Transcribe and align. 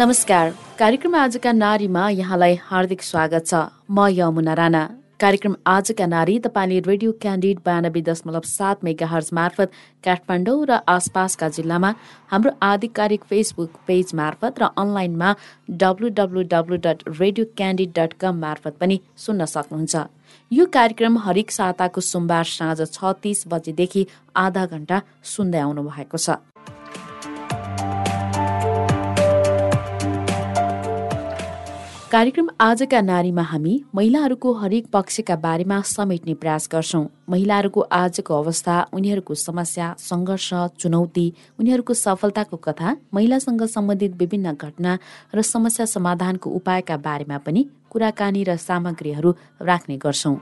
नमस्कार। 0.00 0.50
कार्यक्रम 0.78 1.14
आजका 1.14 1.52
नारीमा 1.52 2.08
यहाँलाई 2.10 2.54
हार्दिक 2.64 3.02
स्वागत 3.02 3.46
छ। 3.46 3.54
म 3.90 4.06
यमुना 4.08 4.54
राणा। 4.56 4.82
कार्यक्रम 5.20 5.54
आजका 5.66 6.06
नारी 6.06 6.38
तपाईँले 6.40 6.78
रेडियो 6.80 7.12
क्यान्डिड 7.20 7.58
बयानब्बे 7.66 8.00
दशमलव 8.08 8.40
सात 8.48 8.84
मेगा 8.84 9.06
हर्ज 9.06 9.28
मार्फत 9.36 9.68
काठमाडौँ 10.04 10.64
र 10.64 10.80
आसपासका 10.88 11.48
जिल्लामा 11.52 11.90
हाम्रो 12.32 12.50
आधिकारिक 12.62 13.24
फेसबुक 13.28 13.70
पेज 13.86 14.14
मार्फत 14.16 14.62
र 14.62 14.72
अनलाइनमा 14.80 15.34
W 15.76 16.08
dot 16.48 17.04
radio 17.20 17.44
candid 17.52 17.92
dot 17.92 18.12
com 18.16 18.40
मार्फत 18.40 18.80
पनि 18.80 19.00
सुन्न 19.20 19.44
सक्नुहुन्छ। 19.44 19.94
यो 20.50 20.64
कार्यक्रम 20.72 21.18
हरेक 21.18 21.50
साताको 21.52 22.00
सोमबार 22.02 22.44
साँझ 22.56 22.80
छ 22.88 23.12
तिस 23.20 23.44
बजेदेखि 23.52 24.06
आधा 24.36 24.64
घण्टा 24.66 25.02
सुन्दै 25.34 25.60
आउनु 25.60 25.82
भएको 25.84 26.16
छ। 26.16 26.40
कार्यक्रम 32.12 32.48
आजका 32.60 33.00
नारीमा 33.00 33.42
हामी 33.42 33.72
महिलाहरूको 33.94 34.52
हरेक 34.52 34.86
पक्षका 34.92 35.34
बारेमा 35.36 35.80
समेट्ने 35.82 36.34
प्रयास 36.34 36.68
गर्छौं। 36.72 37.04
महिलाहरूको 37.28 37.80
आजको 37.98 38.38
अवस्था 38.38 38.80
उनीहरूको 38.92 39.34
समस्या 39.44 39.94
सङ्घर्ष 39.98 40.48
चुनौती 40.80 41.26
उनीहरूको 41.60 41.94
सफलताको 41.94 42.56
कथा 42.66 42.96
महिलासँग 43.14 43.62
सम्बन्धित 43.68 44.16
विभिन्न 44.16 44.54
घटना 44.54 44.98
र 45.34 45.42
समस्या 45.44 45.86
समाधानको 45.86 46.50
उपायका 46.52 46.96
बारेमा 47.06 47.38
पनि 47.46 47.66
कुराकानी 47.90 48.44
र 48.44 48.56
सामग्रीहरू 48.58 49.34
राख्ने 49.62 49.96
गर्छौं। 49.96 50.36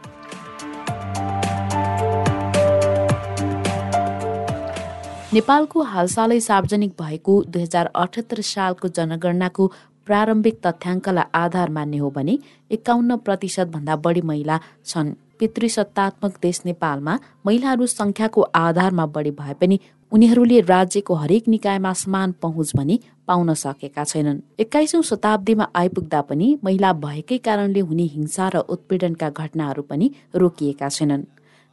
नेपालको 5.28 5.82
हालसालै 5.84 6.36
सार्वजनिक 6.40 6.92
भएको 7.00 7.32
दुई 7.46 7.62
हजार 7.62 7.88
अठहत्तर 7.94 8.40
सालको 8.50 8.88
जनगणनाको 8.88 9.64
प्रारम्भिक 10.08 10.60
तथ्याङ्कलाई 10.66 11.30
आधार 11.36 11.70
मान्ने 11.70 11.98
हो 11.98 12.10
भने 12.10 12.38
एकाउन्न 12.70 13.16
प्रतिशत 13.26 13.66
भन्दा 13.68 13.96
बढी 14.04 14.20
महिला 14.24 14.60
छन्। 14.86 15.14
पितृसत्तात्मक 15.38 16.38
देश 16.42 16.60
नेपालमा 16.64 17.18
महिलाहरू 17.46 17.86
संख्याको 17.88 18.40
आधारमा 18.56 19.06
बढी 19.14 19.30
भए 19.38 19.54
पनि 19.60 19.78
उनीहरूले 20.12 20.60
राज्यको 20.66 21.14
हरेक 21.14 21.48
निकायमा 21.48 21.92
समान 21.94 22.32
पहुँच 22.42 22.72
भने 22.76 22.98
पाउन 23.28 23.54
सकेका 23.54 24.04
छैनन्। 24.04 24.40
एक्काइसौँ 24.60 25.02
शताब्दीमा 25.04 25.66
आइपुग्दा 25.76 26.20
पनि 26.28 26.46
महिला 26.64 26.92
भएकै 27.04 27.38
कारणले 27.46 27.80
हुने 27.80 28.06
हिंसा 28.14 28.48
र 28.48 28.64
उत्पीडनका 28.68 29.28
घटनाहरू 29.30 29.82
पनि 29.82 30.10
रोकिएका 30.34 30.88
छैनन्। 30.88 31.22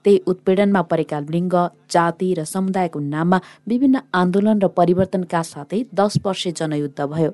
त्यही 0.06 0.18
उत्पीडनमा 0.28 0.82
परेका 0.92 1.20
लिङ्ग 1.34 1.56
जाति 1.90 2.28
र 2.38 2.44
समुदायको 2.46 3.00
नाममा 3.10 3.42
विभिन्न 3.68 4.02
आन्दोलन 4.14 4.62
र 4.62 4.68
परिवर्तनका 4.80 5.42
साथै 5.42 5.80
दस 5.94 6.14
वर्षे 6.26 6.52
जनयुद्ध 6.52 7.00
भयो। 7.02 7.32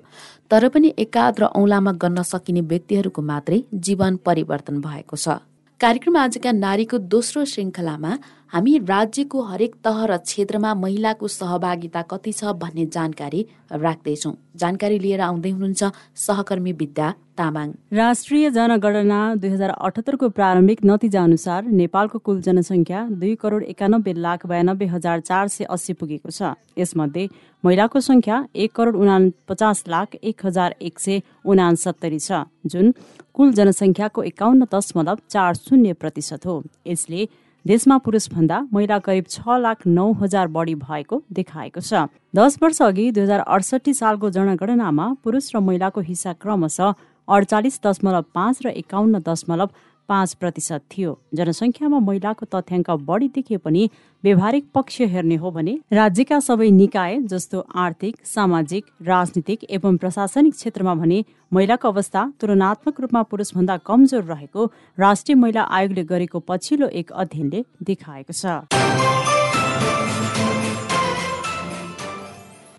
तर 0.51 0.67
पनि 0.71 0.93
एकाध 0.97 1.39
र 1.39 1.43
औलामा 1.59 1.91
गर्न 2.01 2.23
सकिने 2.23 2.61
व्यक्तिहरूको 2.71 3.21
मात्रै 3.21 3.59
जीवन 3.75 4.23
परिवर्तन 4.25 4.81
भएको 4.81 5.15
छ। 5.15 5.43
कार्यक्रम 5.79 6.17
आजका 6.17 6.51
नारीको 6.55 6.97
दोस्रो 7.11 7.43
श्रृङ्खलामा 7.45 8.11
हामी 8.53 8.77
राज्यको 8.79 9.41
हरेक 9.41 9.75
तह 9.83 9.97
र 10.05 10.15
क्षेत्रमा 10.19 10.73
महिलाको 10.75 11.27
सहभागिता 11.29 12.01
कति 12.03 12.31
छ 12.31 12.51
भन्ने 12.59 12.85
जानकारी 12.85 13.45
राख्दैछौँ। 13.73 14.33
जानकारी 14.59 14.97
लिएर 14.99 15.21
आउँदै 15.21 15.49
हुनुहुन्छ 15.49 15.83
सहकर्मी 16.19 16.71
विद्या 16.73 17.13
तामाङ। 17.37 17.69
राष्ट्रिय 17.95 18.49
जनगणना 18.51 19.19
दुई 19.35 19.49
हजार 19.49 19.69
अठहत्तरको 19.71 20.29
प्रारम्भिक 20.29 20.79
नतिजा 20.83 21.23
अनुसार 21.23 21.63
नेपालको 21.79 22.19
कुल 22.19 22.41
जनसङ्ख्या 22.41 23.03
दुई 23.21 23.35
करोड 23.39 23.63
एकानब्बे 23.71 24.13
लाख 24.19 24.45
बयानब्बे 24.45 24.85
हजार 24.95 25.19
चार 25.21 25.47
सय 25.47 25.63
अस्सी 25.71 25.93
पुगेको 25.93 26.29
छ। 26.29 26.51
यसमध्ये 26.77 27.27
महिलाको 27.63 27.99
सङ्ख्या 28.01 28.41
एक 28.55 28.71
करोड 28.75 28.95
उना 28.97 29.17
पचास 29.47 29.83
लाख 29.87 30.15
एक 30.23 30.45
हजार 30.45 30.75
एक 30.81 30.99
सय 30.99 31.21
उनासत्तरी 31.47 32.19
छ 32.19 32.43
जुन 32.67 32.91
कुल 33.31 33.53
जनसङ्ख्याको 33.53 34.23
एकाउन्न 34.23 34.67
दशमलव 34.67 35.23
चार 35.29 35.53
शून्य 35.55 35.93
प्रतिशत 35.95 36.45
हो। 36.45 36.57
यसले 36.87 37.29
देशमा 37.65 37.97
पुरुषभन्दा 37.97 38.57
महिला 38.73 38.97
करिब 38.99 39.25
छ 39.29 39.57
लाख 39.61 39.85
नौ 39.87 40.11
हजार 40.21 40.47
बढी 40.47 40.73
भएको 40.75 41.21
देखाएको 41.33 41.81
छ। 41.81 42.07
दस 42.35 42.57
वर्ष 42.61 42.81
अघि 42.81 43.11
दुई 43.11 43.23
हजार 43.23 43.39
अडसठी 43.39 43.93
सालको 43.93 44.29
जनगणनामा 44.29 45.05
पुरुष 45.23 45.49
र 45.55 45.59
महिलाको 45.59 46.01
हिस्सा 46.01 46.33
क्रमशः 46.41 46.93
अडचालिस 47.27 47.79
दशमलव 47.85 48.25
पाँच 48.33 48.65
र 48.65 48.69
एकाउन्न 48.81 49.21
दशमलव 49.21 49.69
पाँच 50.11 50.33
प्रतिशत 50.35 50.81
थियो। 50.91 51.11
जनसङ्ख्यामा 51.35 51.99
महिलाको 52.01 52.45
तथ्याङ्क 52.53 52.89
बढी 53.09 53.27
देखिए 53.35 53.57
पनि 53.65 53.89
व्यवहारिक 54.23 54.65
पक्ष 54.75 55.01
हेर्ने 55.11 55.35
हो 55.43 55.51
भने 55.51 55.73
राज्यका 55.93 56.39
सबै 56.41 56.69
निकाय 56.73 57.17
जस्तो 57.25 57.65
आर्थिक 57.77 58.15
सामाजिक 58.27 58.85
राजनीतिक 59.07 59.63
एवं 59.77 59.97
प्रशासनिक 59.97 60.53
क्षेत्रमा 60.55 60.93
भने 60.95 61.23
महिलाको 61.51 61.87
अवस्था 61.89 62.21
तुलनात्मक 62.41 62.99
रूपमा 63.01 63.21
पुरुषभन्दा 63.31 63.77
कमजोर 63.87 64.23
रहेको 64.25 64.65
राष्ट्रिय 64.97 65.35
महिला 65.37 65.63
आयोगले 65.71 66.03
गरेको 66.11 66.39
पछिल्लो 66.47 66.87
एक 67.01 67.11
अध्ययनले 67.23 67.65
देखाएको 67.83 68.33
छ। 68.33 68.45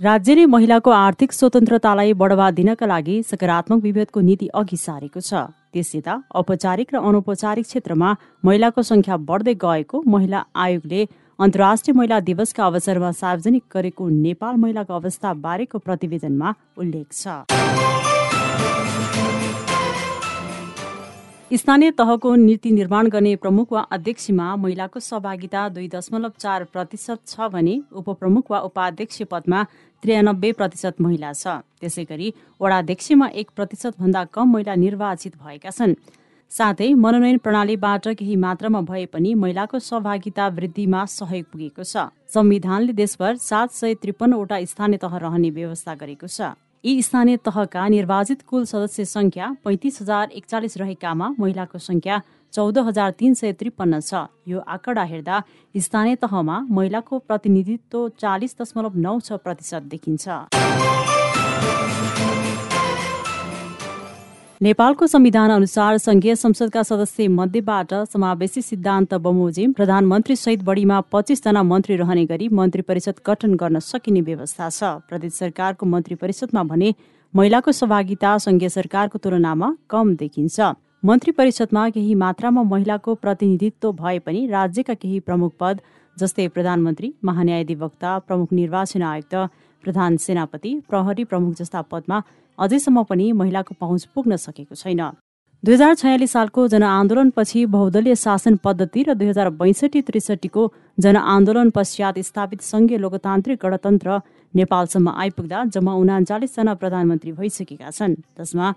राज्यले 0.03 0.45
महिलाको 0.47 0.91
आर्थिक 0.91 1.33
स्वतन्त्रतालाई 1.33 2.13
बढावा 2.21 2.51
दिनका 2.51 2.87
लागि 2.87 3.23
सकारात्मक 3.23 3.83
विभेदको 3.83 4.21
नीति 4.21 4.47
अघि 4.51 4.77
सारेको 4.77 5.21
छ। 5.21 5.43
त्यससित 5.71 6.09
औपचारिक 6.35 6.95
र 6.95 6.99
अनौपचारिक 7.01 7.67
क्षेत्रमा 7.67 8.09
महिलाको 8.45 8.83
संख्या 8.83 9.17
बढ्दै 9.23 9.55
गएको 9.63 10.03
महिला 10.07 10.43
आयोगले 10.57 11.07
अन्तर्राष्ट्रिय 11.39 11.97
महिला 11.99 12.19
दिवसका 12.21 12.67
अवसरमा 12.67 13.13
सार्वजनिक 13.15 13.65
गरेको 13.71 14.09
नेपाल 14.19 14.57
महिलाको 14.59 14.95
अवस्था 14.95 15.35
बारेको 15.39 15.79
प्रतिवेदनमा 15.79 16.55
उल्लेख 16.79 17.07
छ। 17.13 18.22
स्थानीय 21.53 21.91
तहको 21.91 22.35
नीति 22.35 22.71
निर्माण 22.71 23.09
गर्ने 23.09 23.35
प्रमुख 23.37 23.73
वा 23.73 23.81
अध्यक्षमा 23.93 24.45
महिलाको 24.57 25.01
सहभागिता 25.01 25.69
दुई 25.69 25.89
दशमलव 25.89 26.33
चार 26.41 26.65
प्रतिशत 26.65 27.19
छ 27.27 27.49
भने 27.53 27.75
उपप्रमुख 27.93 28.51
वा 28.51 28.61
उपाध्यक्ष 28.69 29.23
पदमा 29.31 29.63
त्रियानब्बे 30.03 30.53
प्रतिशत 30.53 31.01
महिला 31.01 31.33
छ। 31.33 31.61
त्यसै 31.81 32.05
गरी 32.05 32.33
वडाध्यक्षमा 32.61 33.29
एक 33.37 33.51
प्रतिशतभन्दा 33.57 34.25
कम 34.33 34.53
महिला 34.53 34.75
निर्वाचित 34.77 35.37
भएका 35.37 35.71
छन्। 35.71 35.95
साथै 36.53 36.93
मनोनयन 36.95 37.39
प्रणालीबाट 37.45 38.09
केही 38.17 38.37
मात्रामा 38.41 38.81
भए 38.89 39.05
पनि 39.13 39.35
महिलाको 39.37 39.79
सहभागिता 39.81 40.49
वृद्धिमा 40.57 41.05
सहयोग 41.05 41.47
पुगेको 41.53 41.85
छ। 41.85 42.09
संविधानले 42.33 42.93
देशभर 42.97 43.37
सात 43.45 43.77
सय 43.77 43.95
त्रिपन्नवटा 44.01 44.65
स्थानीय 44.65 45.05
तह 45.05 45.17
रहने 45.21 45.51
व्यवस्था 45.53 45.95
गरेको 46.01 46.27
छ। 46.29 46.57
यी 46.85 47.03
स्थानीय 47.03 47.37
तहका 47.37 47.87
निर्वाचित 47.89 48.41
कुल 48.43 48.65
सदस्य 48.67 49.05
संख्या 49.05 49.51
पैँतिस 49.65 50.01
हजार 50.03 50.31
एकचालिस 50.35 50.77
रहेकामा 50.77 51.29
महिलाको 51.39 51.79
संख्या 51.79 52.21
चौध 52.53 52.79
हजार 52.79 53.11
तिन 53.19 53.35
सय 53.35 53.53
त्रिपन्न 53.53 54.01
छ। 54.01 54.27
यो 54.49 54.61
आँकडा 54.67 55.03
हेर्दा 55.05 55.43
स्थानीय 55.75 56.17
तहमा 56.19 56.59
महिलाको 56.71 57.19
प्रतिनिधित्व 57.21 58.09
चालिस 58.19 58.57
दशमलव 58.61 58.99
नौ 58.99 59.19
छ 59.21 59.39
प्रतिशत 59.39 59.83
देखिन्छ। 59.95 60.29
नेपालको 64.63 65.07
संविधान 65.07 65.51
अनुसार 65.51 65.97
संघीय 65.99 66.35
संसदका 66.37 66.83
सदस्य 66.83 67.27
मध्येबाट 67.29 67.93
समावेशी 68.13 68.61
सिद्धान्त 68.63 69.15
बमोजिम 69.23 69.73
प्रधानमन्त्री 69.73 70.37
सहित 70.37 70.63
बढीमा 70.65 71.01
पच्चिसजना 71.13 71.63
मन्त्री 71.63 71.97
रहने 71.97 72.25
गरी 72.25 72.49
मन्त्री 72.49 72.83
परिषद 72.83 73.15
गठन 73.27 73.55
गर्न 73.55 73.79
सकिने 73.83 74.21
व्यवस्था 74.21 74.69
छ। 74.71 74.91
प्रदेश 75.09 75.33
सरकारको 75.35 75.87
मन्त्री 75.87 76.15
परिषदमा 76.15 76.63
भने 76.65 76.95
महिलाको 77.35 77.73
सहभागिता 77.73 78.37
संघीय 78.39 78.69
सरकारको 78.69 79.19
तुलनामा 79.19 79.75
कम 79.91 80.15
देखिन्छ। 80.15 80.61
मन्त्री 81.05 81.33
परिषदमा 81.33 81.89
केही 81.91 82.15
मात्रामा 82.15 82.63
महिलाको 82.65 83.15
प्रतिनिधित्व 83.19 83.93
भए 83.95 84.19
पनि 84.21 84.47
राज्यका 84.49 84.95
केही 84.95 85.19
प्रमुख 85.27 85.53
पद 85.61 85.81
जस्तै 86.17 86.47
प्रधानमन्त्री 86.55 87.13
महान्यायाधिवक्ता 87.25 88.19
प्रमुख 88.29 88.53
निर्वाचन 88.53 89.03
आयुक्त 89.11 89.35
प्रधान 89.85 90.17
सेनापति 90.23 90.73
प्रहरी 90.89 91.25
प्रमुख 91.25 91.55
जस्ता 91.59 91.83
पदमा 91.91 92.23
अझैसम्म 92.59 93.03
पनि 93.05 93.33
महिलाको 93.33 93.75
पहुँच 93.81 94.05
पुग्न 94.15 94.37
सकेको 94.37 94.75
छैन। 94.75 95.03
दुई 95.65 95.75
हजार 95.75 95.95
छयालिस 95.95 96.33
सालको 96.33 96.67
जनआन्दोलनपछि 96.69 97.65
बहुदलीय 97.67 98.15
शासन 98.17 98.57
पद्धति 98.65 99.03
र 99.03 99.15
दुई 99.15 99.29
हजार 99.29 99.51
बैसठी 99.61 100.01
त्रिसठीको 100.03 100.63
जनआन्दोलन 100.99 101.71
पश्चात 101.71 102.19
स्थापित 102.19 102.61
सङ्घीय 102.63 102.99
लोकतान्त्रिक 102.99 103.59
गणतन्त्र 103.63 104.21
नेपालसम्म 104.55 105.09
आइपुग्दा 105.09 105.65
जम्मा 105.75 105.93
उनाचालिसजना 105.95 106.75
प्रधानमन्त्री 106.75 107.33
भइसकेका 107.33 107.91
छन्। 107.91 108.15
जसमा 108.39 108.75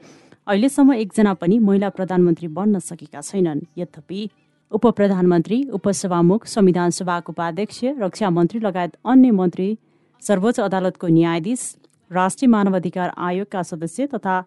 अहिलेसम्म 0.48 0.94
एकजना 0.94 1.34
पनि 1.34 1.58
महिला 1.60 1.90
प्रधानमन्त्री 1.90 2.48
बन्न 2.48 2.80
सकेका 2.80 3.22
छैनन्। 3.22 3.62
यद्यपि 3.78 4.30
उप 4.72 4.86
प्रधानमन्त्री 4.98 5.58
उपसभामुख 5.74 6.46
संविधान 6.46 6.90
सभाको 6.92 7.32
उपाध्यक्ष 7.32 7.80
रक्षा 8.00 8.30
मन्त्री 8.30 8.60
लगायत 8.60 8.94
अन्य 9.06 9.32
मन्त्री 9.32 9.68
सर्वोच्च 10.22 10.60
अदालतको 10.60 11.08
न्यायाधीश 11.08 11.62
राष्ट्रिय 12.12 12.50
मानवाधिकार 12.50 13.12
आयोगका 13.18 13.62
सदस्य 13.64 14.08
तथा 14.08 14.44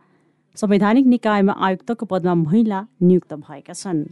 संवैधानिक 0.56 1.06
निकायमा 1.06 1.52
आयुक्तको 1.58 2.06
पदमा 2.06 2.34
महिला 2.34 2.86
नियुक्त 3.02 3.34
भएका 3.34 3.72
छन्। 3.72 4.04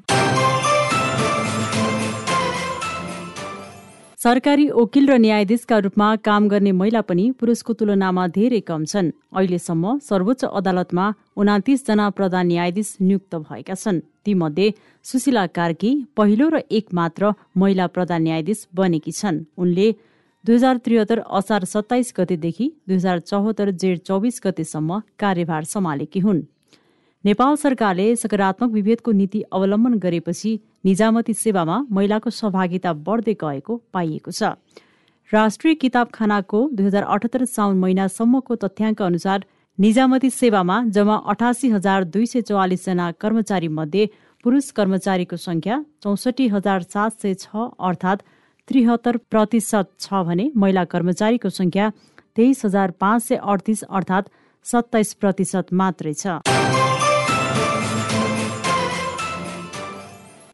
सरकारी 4.18 4.68
वकिल 4.70 5.06
र 5.06 5.16
न्यायाधीशका 5.18 5.78
रूपमा 5.78 6.08
काम 6.18 6.48
गर्ने 6.48 6.72
महिला 6.72 7.00
पनि 7.00 7.30
पुरुषको 7.38 7.72
तुलनामा 7.72 8.26
धेरै 8.28 8.60
कम 8.60 8.84
छन्। 8.84 9.10
अहिलेसम्म 9.36 9.98
सर्वोच्च 9.98 10.44
अदालतमा 10.44 11.04
उनातिसजना 11.36 12.08
प्रधान 12.10 12.46
न्यायाधीश 12.46 12.96
नियुक्त 13.00 13.34
भएका 13.36 13.74
छन्। 13.74 14.00
तीमध्ये 14.24 14.72
सुशीला 15.04 15.46
कार्की 15.46 15.90
पहिलो 16.16 16.48
र 16.48 16.62
एक 16.70 16.94
मात्र 16.94 17.32
महिला 17.56 17.86
प्रधान 17.86 18.22
न्यायाधीश 18.22 18.66
बनेकी 18.74 19.12
छन्। 19.12 19.44
उनले 19.58 19.88
दुई 20.46 20.54
हजार 20.54 20.76
त्रिहत्तर 20.84 21.20
असार 21.36 21.64
सत्ताइस 21.64 22.12
गतेदेखि 22.16 22.66
दुई 22.88 22.96
हजार 22.96 23.18
चौहत्तर 23.20 23.70
जेठ 23.82 24.00
चौबिस 24.06 24.40
गतेसम्म 24.44 24.98
कार्यभार 25.18 25.64
सम्हालेकी 25.64 26.20
हुन्। 26.20 26.42
नेपाल 27.24 27.54
सरकारले 27.62 28.04
सकारात्मक 28.16 28.70
विभेदको 28.72 29.12
नीति 29.20 29.40
अवलम्बन 29.52 29.94
गरेपछि 30.04 30.52
निजामती 30.86 31.34
सेवामा 31.34 31.78
महिलाको 31.90 32.30
सहभागिता 32.30 32.92
बढ्दै 33.08 33.34
गएको 33.40 33.76
पाइएको 33.92 34.30
छ। 34.30 34.52
राष्ट्रिय 35.30 35.74
किताबखानाको 35.82 36.62
दुई 36.74 36.86
हजार 36.86 37.10
अठहत्तर 37.16 37.44
साउन 37.56 37.82
महिनासम्मको 37.82 38.60
तथ्याङ्क 38.62 39.02
अनुसार 39.02 39.46
निजामती 39.78 40.30
सेवामा 40.30 40.78
जम्मा 40.94 41.16
अठासी 41.34 41.72
हजार 41.74 42.04
दुई 42.14 42.26
सय 42.26 42.46
चौवालिसजना 42.46 43.10
कर्मचारी 43.18 43.74
मध्ये 43.80 44.06
पुरुष 44.44 44.70
कर्मचारीको 44.78 45.42
संख्या 45.42 45.82
चौसठी 46.02 46.48
हजार 46.54 46.90
सात 46.94 47.20
सय 47.22 47.34
छ 47.36 47.68
अर्थात् 47.90 48.26
त्रिहत्तर 48.68 49.16
प्रतिशत 49.30 49.88
छ 50.00 50.22
भने 50.26 50.50
महिला 50.56 50.84
कर्मचारीको 50.84 51.48
संख्या 51.50 51.90
तेइस 52.36 52.64
हजार 52.64 52.90
पाँच 53.00 53.22
सय 53.22 53.36
अडतिस 53.36 53.82
अर्थात् 53.84 54.30
सत्ताइस 54.66 55.14
प्रतिशत 55.14 55.72
मात्रै 55.72 56.14
छ। 56.14 56.26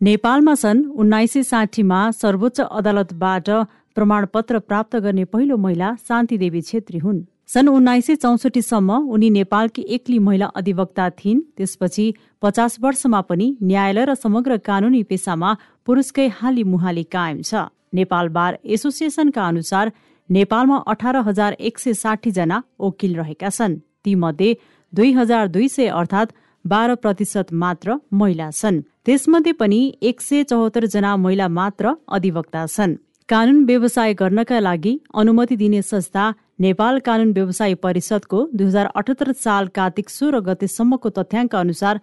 नेपालमा 0.01 0.55
सन् 0.55 0.85
उन्नाइस 1.01 1.33
सय 1.33 1.43
साठीमा 1.43 2.01
सर्वोच्च 2.13 2.61
अदालतबाट 2.61 3.51
प्रमाणपत्र 3.97 4.59
प्राप्त 4.69 4.97
गर्ने 5.05 5.25
पहिलो 5.33 5.57
महिला 5.57 5.95
शान्ति 6.09 6.39
देवी 6.39 6.61
छेत्री 6.63 6.99
हुन्। 6.99 7.21
सन् 7.49 7.69
उन्नाइस 7.69 8.07
सय 8.07 8.17
चौसठीसम्म 8.17 8.91
उनी 9.15 9.29
नेपालकी 9.31 9.83
एक्ली 9.97 10.19
महिला 10.19 10.47
अधिवक्ता 10.57 11.11
थिइन्। 11.19 11.41
त्यसपछि 11.57 12.07
पचास 12.43 12.77
वर्षमा 12.81 13.21
पनि 13.29 13.47
न्यायालय 13.63 14.05
र 14.05 14.15
समग्र 14.15 14.57
कानूनी 14.69 15.03
पेसामा 15.11 15.57
पुरुषकै 15.87 16.27
हाली 16.39 16.65
मुहाली 16.65 17.05
कायम 17.15 17.41
छ। 17.43 17.71
नेपाल 17.95 18.29
बार 18.29 18.59
एसोसिएसनका 18.65 19.47
अनुसार 19.49 19.93
नेपालमा 20.31 20.77
अठार 20.89 21.17
हजार 21.27 21.53
एक 21.61 21.79
सय 21.79 21.93
साठीजना 21.95 22.63
वकिल 22.81 23.17
रहेका 23.17 23.49
छन्। 23.51 23.77
तीमध्ये 24.05 24.55
दुई 24.93 25.13
हजार 25.13 25.49
दुई 25.49 25.69
सय 25.69 25.87
अर्थात् 26.01 26.35
बाह्र 26.65 26.95
प्रतिशत 26.95 27.53
मात्र 27.53 27.97
महिला 28.13 28.51
छन्। 28.51 28.81
त्यसमध्ये 29.05 29.53
पनि 29.53 29.81
एक 30.03 30.21
सय 30.21 30.43
चौहत्तर 30.45 30.87
जना 30.87 31.17
महिला 31.17 31.49
मात्र 31.49 31.95
अधिवक्ता 32.09 32.67
छन्। 32.67 32.95
कानून 33.29 33.65
व्यवसाय 33.65 34.15
गर्नका 34.15 34.59
लागि 34.61 34.99
अनुमति 35.15 35.57
दिने 35.57 35.83
संस्था 35.83 36.31
नेपाल 36.61 36.99
कानून 36.99 37.33
व्यवसाय 37.33 37.75
परिषदको 37.75 38.47
दुई 38.55 38.67
हजार 38.67 38.87
अठहत्तर 38.95 39.33
साल 39.35 39.67
कार्तिक 39.75 40.11
सोह्र 40.11 40.41
गतेसम्मको 40.49 41.09
तथ्याङ्क 41.19 41.55
अनुसार 41.57 42.01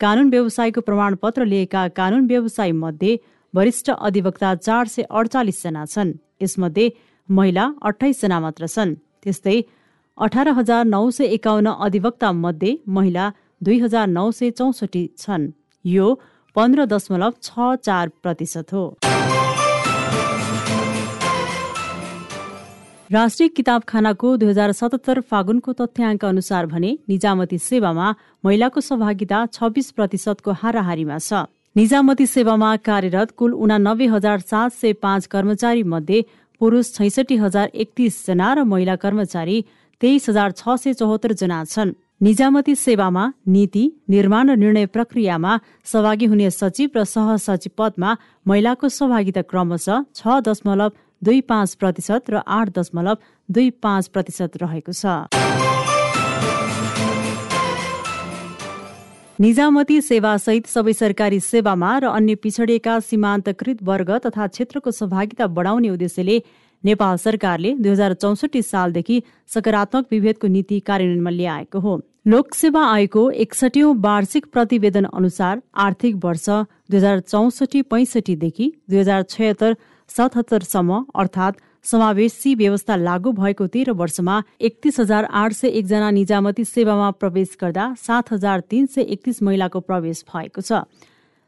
कानून 0.00 0.28
व्यवसायको 0.30 0.80
प्रमाणपत्र 0.80 1.44
लिएका 1.44 1.86
कानून 1.96 2.26
व्यवसाय 2.26 2.72
मध्ये 2.72 3.16
वरिष्ठ 3.54 3.90
अधिवक्ता 3.90 4.54
चार 4.56 4.86
सय 4.86 5.02
अडचालिसजना 5.10 5.84
छन्। 5.84 6.12
यसमध्ये 6.42 6.88
महिला 7.28 7.64
अठाइसजना 7.84 8.38
मात्र 8.40 8.66
छन्। 8.66 8.94
त्यस्तै 9.22 9.60
अठार 10.18 10.48
हजार 10.58 10.84
नौ 10.84 11.10
सय 11.10 11.24
एकाउन्न 11.36 11.68
अधिवक्ता 11.80 12.32
मध्ये 12.32 12.76
महिला 12.88 13.30
दुई 13.62 13.78
हजार 13.80 14.06
नौ 14.08 14.30
सय 14.30 14.50
चौसठी 14.50 15.04
छन्। 15.18 15.50
यो 15.84 16.06
पन्ध्र 16.56 16.84
दशमलव 16.84 17.32
छ 17.42 17.76
चार 17.84 18.08
प्रतिशत 18.22 18.72
हो। 18.72 18.84
राष्ट्रिय 23.10 23.48
किताबखानाको 23.48 24.36
दुई 24.36 24.48
हजार 24.48 24.72
सतहत्तर 24.72 25.20
फागुनको 25.30 25.72
तथ्याङ्क 25.80 26.24
अनुसार 26.24 26.66
भने 26.66 26.90
निजामती 27.08 27.58
सेवामा 27.60 28.06
महिलाको 28.44 28.80
सहभागिता 28.80 29.38
छब्बिस 29.52 29.90
प्रतिशतको 29.92 30.50
हाराहारीमा 30.60 31.18
छ। 31.18 31.44
निजामती 31.76 32.26
सेवामा 32.26 32.70
कार्यरत 32.84 33.30
कुल 33.32 33.52
उनानब्बे 33.64 34.06
हजार 34.06 34.38
सात 34.40 34.72
सय 34.72 34.92
पाँच 35.02 35.26
कर्मचारी 35.32 35.82
मध्ये 35.82 36.20
पुरुष 36.60 36.92
छैसठी 36.94 37.36
हजार 37.36 37.68
एकतिस 37.74 38.26
जना 38.26 38.52
र 38.54 38.62
महिला 38.68 38.96
कर्मचारी 39.00 39.60
तेइस 40.00 40.28
हजार 40.28 40.50
छ 40.52 40.76
सय 40.76 40.92
चौहत्तर 40.92 41.32
जना 41.32 41.62
छन्। 41.64 41.92
निजामती 42.20 42.74
सेवामा 42.76 43.24
नीति 43.48 43.84
निर्माण 44.10 44.50
र 44.50 44.56
निर्णय 44.56 44.86
प्रक्रियामा 44.92 45.58
सहभागी 45.84 46.26
हुने 46.28 46.50
सचिव 46.52 46.90
र 46.96 47.04
सहसचिव 47.08 47.72
पदमा 47.78 48.16
महिलाको 48.46 48.88
सहभागिता 48.92 49.42
क्रमशः 49.48 50.04
छ 50.14 50.40
दशमलव 50.44 50.92
दुई 51.22 51.40
पाँच 51.48 51.74
प्रतिशत 51.80 52.30
र 52.30 52.44
आठ 52.46 52.78
दशमलव 52.78 53.16
दुई 53.48 53.70
पाँच 53.80 54.08
प्रतिशत 54.12 54.62
रहेको 54.62 54.92
छ। 54.92 55.71
निजामती 59.40 60.00
सेवा 60.02 60.36
सहित 60.36 60.66
सबै 60.68 60.92
सरकारी 60.92 61.38
सेवामा 61.40 61.90
र 61.98 62.08
अन्य 62.08 62.34
पिछडिएका 62.36 62.98
सीमान्तकृत 63.00 63.78
वर्ग 63.82 64.10
तथा 64.26 64.46
क्षेत्रको 64.46 64.90
सहभागिता 64.90 65.46
बढाउने 65.56 65.90
उद्देश्यले 65.90 66.36
नेपाल 66.84 67.16
सरकारले 67.16 67.72
दुई 67.80 67.90
हजार 67.90 68.14
चौसठी 68.14 68.62
सालदेखि 68.62 69.16
सकारात्मक 69.54 70.06
विभेदको 70.12 70.46
नीति 70.48 70.80
कार्यान्वयनमा 70.80 71.30
ल्याएको 71.30 71.80
हो। 71.80 71.94
लोकसेवा 72.26 72.82
आयोगको 72.92 73.22
एकसठौँ 73.44 73.94
वार्षिक 74.04 74.46
प्रतिवेदन 74.52 75.04
अनुसार 75.10 75.62
आर्थिक 75.86 76.14
वर्ष 76.24 76.48
दुई 76.50 76.98
हजार 76.98 77.20
चौसठी 77.32 77.82
पैँसठीदेखि 77.88 78.72
दुई 78.90 78.98
हजार 78.98 79.22
छयत्तर 79.32 79.76
सतहत्तरसम्म 80.10 81.04
अर्थात् 81.16 81.60
समावेशी 81.84 82.54
व्यवस्था 82.54 82.96
लागू 82.96 83.32
भएको 83.32 83.66
तेह्र 83.66 83.92
वर्षमा 83.92 84.42
एकतिस 84.60 85.00
हजार 85.00 85.24
आठ 85.24 85.52
सय 85.52 85.68
एकजना 85.68 86.10
निजामती 86.10 86.64
सेवामा 86.64 87.10
प्रवेश 87.10 87.56
गर्दा 87.60 87.94
सात 87.98 88.32
हजार 88.32 88.60
तीन 88.70 88.86
सय 88.86 89.02
एकतिस 89.02 89.42
महिलाको 89.42 89.80
प्रवेश 89.80 90.24
भएको 90.28 90.60
छ। 90.60 90.82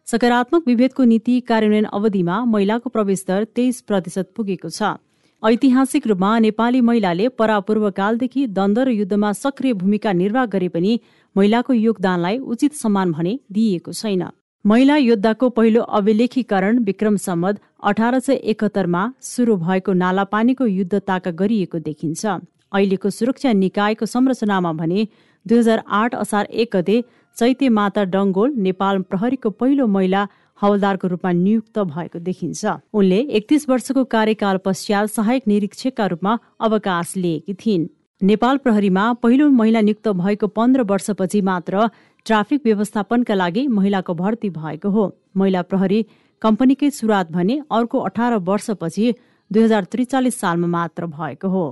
सकारात्मक 0.06 0.66
विभेदको 0.66 1.04
नीति 1.04 1.40
कार्यान्वयन 1.40 1.84
अवधिमा 1.92 2.44
महिलाको 2.44 2.90
प्रवेश 2.90 3.24
दर 3.28 3.44
तेइस 3.54 3.80
प्रतिशत 3.80 4.32
पुगेको 4.36 4.68
छ। 4.68 4.96
ऐतिहासिक 5.42 6.06
रूपमा 6.06 6.38
नेपाली 6.38 6.80
महिलाले 6.80 7.28
परापूर्वकालदेखि 7.38 8.46
द्वन्द 8.48 8.78
र 8.78 8.88
युद्धमा 8.90 9.32
सक्रिय 9.34 9.72
भूमिका 9.72 10.12
निर्वाह 10.12 10.46
गरे 10.46 10.68
पनि 10.68 11.00
महिलाको 11.36 11.72
योगदानलाई 11.72 12.38
उचित 12.38 12.74
सम्मान 12.74 13.12
भने 13.12 13.38
दिइएको 13.52 13.92
छैन। 13.92 14.24
महिला 14.64 14.96
योद्धाको 14.96 15.48
पहिलो 15.50 15.80
अभिलेखीकरण 15.96 16.78
विक्रम 16.84 17.16
सम्मद 17.16 17.58
अठार 17.84 18.18
सय 18.18 18.34
एकहत्तरमा 18.50 19.00
सुरु 19.20 19.56
भएको 19.56 19.92
नालापानीको 19.92 20.66
युद्ध 20.66 21.00
ताका 21.00 21.30
गरिएको 21.30 21.78
देखिन्छ। 21.78 22.24
अहिलेको 22.26 23.10
सुरक्षा 23.10 23.52
निकायको 23.52 24.06
संरचनामा 24.06 24.72
भने 24.72 25.06
दुई 25.46 25.58
हजार 25.58 25.82
आठ 25.98 26.14
असार 26.14 26.44
एक 26.54 26.76
गते 26.76 26.96
चैते 27.36 27.68
माता 27.68 28.04
डङ्गोल 28.14 28.54
नेपाल 28.58 29.02
प्रहरीको 29.02 29.50
पहिलो 29.52 29.86
महिला 29.86 30.26
हवलदारको 30.62 31.08
रूपमा 31.08 31.32
नियुक्त 31.34 31.78
भएको 31.84 32.18
देखिन्छ। 32.20 32.64
उनले 32.94 33.20
एकतिस 33.36 33.68
वर्षको 33.68 34.04
कार्यकाल 34.16 34.56
पश्चात 34.64 35.10
सहायक 35.10 35.42
निरीक्षकका 35.46 36.06
रूपमा 36.06 36.38
अवकाश 36.60 37.16
लिएकी 37.16 37.54
थिइन्। 37.54 37.86
नेपाल 38.22 38.56
प्रहरीमा 38.56 39.12
पहिलो 39.22 39.48
महिला 39.50 39.80
नियुक्त 39.80 40.08
भएको 40.16 40.46
पन्ध्र 40.56 40.82
वर्षपछि 40.88 41.40
मात्र 41.42 41.88
ट्राफिक 42.26 42.60
व्यवस्थापनका 42.64 43.34
लागि 43.34 43.66
महिलाको 43.68 44.14
भर्ती 44.14 44.50
भएको 44.50 44.90
हो। 44.90 45.04
महिला 45.36 45.62
प्रहरी 45.62 46.04
कम्पनीकै 46.42 46.90
सुरुवात 46.90 47.32
भने 47.32 47.60
अर्को 47.72 47.98
अठार 48.00 48.36
वर्षपछि 48.40 49.14
दुई 49.50 49.62
हजार 49.62 49.84
त्रिचालिस 49.84 50.40
सालमा 50.40 50.66
मात्र 50.66 51.06
भएको 51.06 51.48
हो। 51.48 51.64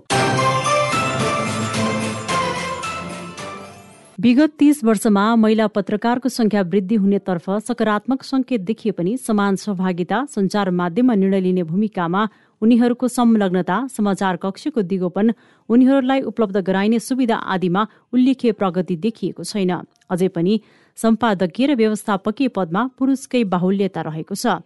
विगत 4.20 4.52
तीस 4.58 4.84
वर्षमा 4.84 5.24
महिला 5.36 5.66
पत्रकारको 5.66 6.28
संख्या 6.28 6.62
वृद्धि 6.62 6.94
हुनेतर्फ 6.94 7.50
सकारात्मक 7.50 8.22
संकेत 8.22 8.60
देखिए 8.60 8.92
पनि 8.92 9.16
समान 9.16 9.56
सहभागिता 9.56 10.24
सञ्चार 10.24 10.70
माध्यममा 10.70 11.14
निर्णय 11.14 11.40
लिने 11.40 11.62
भूमिकामा 11.62 12.28
उनीहरूको 12.62 13.08
संलग्नता 13.08 13.76
समाचार 13.88 14.36
कक्षको 14.36 14.82
दिगोपन 14.82 15.32
उनीहरूलाई 15.68 16.20
उपलब्ध 16.30 16.56
गराइने 16.62 16.98
सुविधा 17.00 17.36
आदिमा 17.54 17.86
उल्लेख्य 18.12 18.52
प्रगति 18.52 18.96
देखिएको 18.96 19.44
छैन। 19.44 19.72
अझै 20.10 20.28
पनि 20.28 20.60
सम्पादकीय 20.98 21.66
र 21.66 21.74
व्यवस्थापकीय 21.74 22.48
पदमा 22.48 22.82
पुरुषकै 22.98 23.42
बाहुल्यता 23.50 24.00
रहेको 24.02 24.34
छ। 24.34 24.62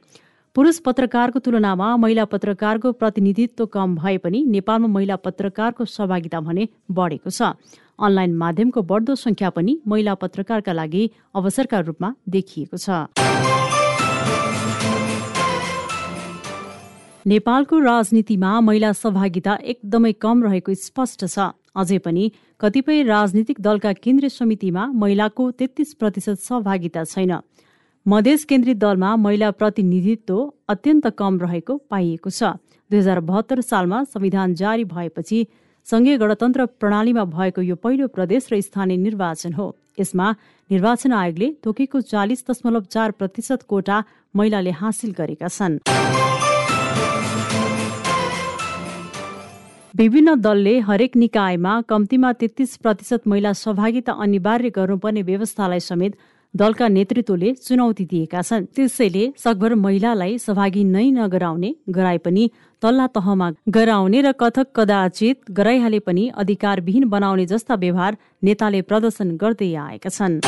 पुरुष 0.56 0.78
पत्रकारको 0.80 1.38
तुलनामा 1.38 1.88
महिला 1.96 2.24
पत्रकारको 2.24 2.92
प्रतिनिधित्व 2.92 3.66
कम 3.66 3.96
भए 3.96 4.16
पनि 4.18 4.44
नेपालमा 4.44 4.88
महिला 4.88 5.16
पत्रकारको 5.16 5.84
सहभागिता 5.86 6.40
भने 6.40 6.68
बढेको 6.90 7.30
छ। 7.30 7.56
अनलाइन 7.96 8.32
माध्यमको 8.36 8.82
बढ्दो 8.82 9.14
संख्या 9.16 9.50
पनि 9.50 9.80
महिला 9.86 10.14
पत्रकारका 10.16 10.72
लागि 10.72 11.10
अवसरका 11.34 11.78
रूपमा 11.80 12.14
देखिएको 12.28 12.76
छ। 12.76 12.88
नेपालको 17.26 17.78
राजनीतिमा 17.80 18.50
महिला 18.60 18.92
सहभागिता 18.94 19.54
एकदमै 19.64 20.12
कम 20.14 20.42
रहेको 20.44 20.74
स्पष्ट 20.76 21.24
छ। 21.24 21.46
अझै 21.74 21.98
पनि 21.98 22.24
कतिपय 22.60 23.02
राजनीतिक 23.02 23.60
दलका 23.60 23.92
केन्द्रीय 23.98 24.30
समितिमा 24.30 24.84
महिलाको 24.94 25.50
तेत्तीस 25.58 25.94
प्रतिशत 25.94 26.38
सहभागिता 26.40 27.02
छैन। 27.04 27.32
मधेस 28.06 28.44
केन्द्रित 28.44 28.78
दलमा 28.78 29.10
महिला 29.16 29.50
प्रतिनिधित्व 29.58 30.38
अत्यन्त 30.68 31.06
कम 31.18 31.40
रहेको 31.40 31.76
पाइएको 31.90 32.30
छ। 32.30 32.54
दुई 32.90 32.98
हजार 32.98 33.20
बहत्तर 33.26 33.60
सालमा 33.60 34.04
संविधान 34.06 34.54
जारी 34.54 34.84
भएपछि 34.86 35.40
सङ्घीय 35.86 36.18
गणतन्त्र 36.22 36.66
प्रणालीमा 36.78 37.24
भएको 37.34 37.60
यो 37.62 37.76
पहिलो 37.82 38.06
प्रदेश 38.14 38.48
र 38.52 38.60
स्थानीय 38.60 39.02
निर्वाचन 39.02 39.58
हो। 39.58 39.66
यसमा 39.98 40.30
निर्वाचन 40.70 41.12
आयोगले 41.12 41.50
तोकेको 41.58 42.06
चालिस 42.06 42.46
दशमलव 42.46 42.82
चार 42.94 43.18
प्रतिशत 43.18 43.66
कोटा 43.66 44.02
महिलाले 44.34 44.78
हासिल 44.78 45.10
गरेका 45.18 45.50
छन्। 45.50 45.82
विभिन्न 49.98 50.34
दलले 50.36 50.78
हरेक 50.86 51.14
निकायमा 51.16 51.80
कम्तीमा 51.88 52.32
तेत्तिस 52.32 52.76
प्रतिशत 52.76 53.26
महिला 53.26 53.52
सहभागिता 53.52 54.12
अनिवार्य 54.22 54.70
गर्नुपर्ने 54.70 55.22
व्यवस्थालाई 55.22 55.80
समेत 55.80 56.16
दलका 56.54 56.88
नेतृत्वले 56.88 57.52
चुनौती 57.56 58.04
दिएका 58.04 58.42
छन्। 58.42 58.66
त्यसैले 58.76 59.24
सकभर 59.38 59.74
महिलालाई 59.74 60.36
सहभागी 60.38 60.84
नै 60.86 61.06
नगराउने 61.12 61.70
गराए 61.90 62.18
पनि 62.18 62.44
तल्ला 62.82 63.06
तहमा 63.16 63.50
गराउने 63.78 64.20
र 64.20 64.32
कथक 64.36 64.76
कदाचित 64.76 65.50
गराइहाले 65.50 65.98
पनि 66.04 66.28
अधिकारविहीन 66.36 67.08
बनाउने 67.08 67.46
जस्ता 67.46 67.74
व्यवहार 67.80 68.16
नेताले 68.44 68.82
प्रदर्शन 68.82 69.36
गर्दै 69.36 69.72
आएका 69.86 70.10
छन्। 70.10 70.40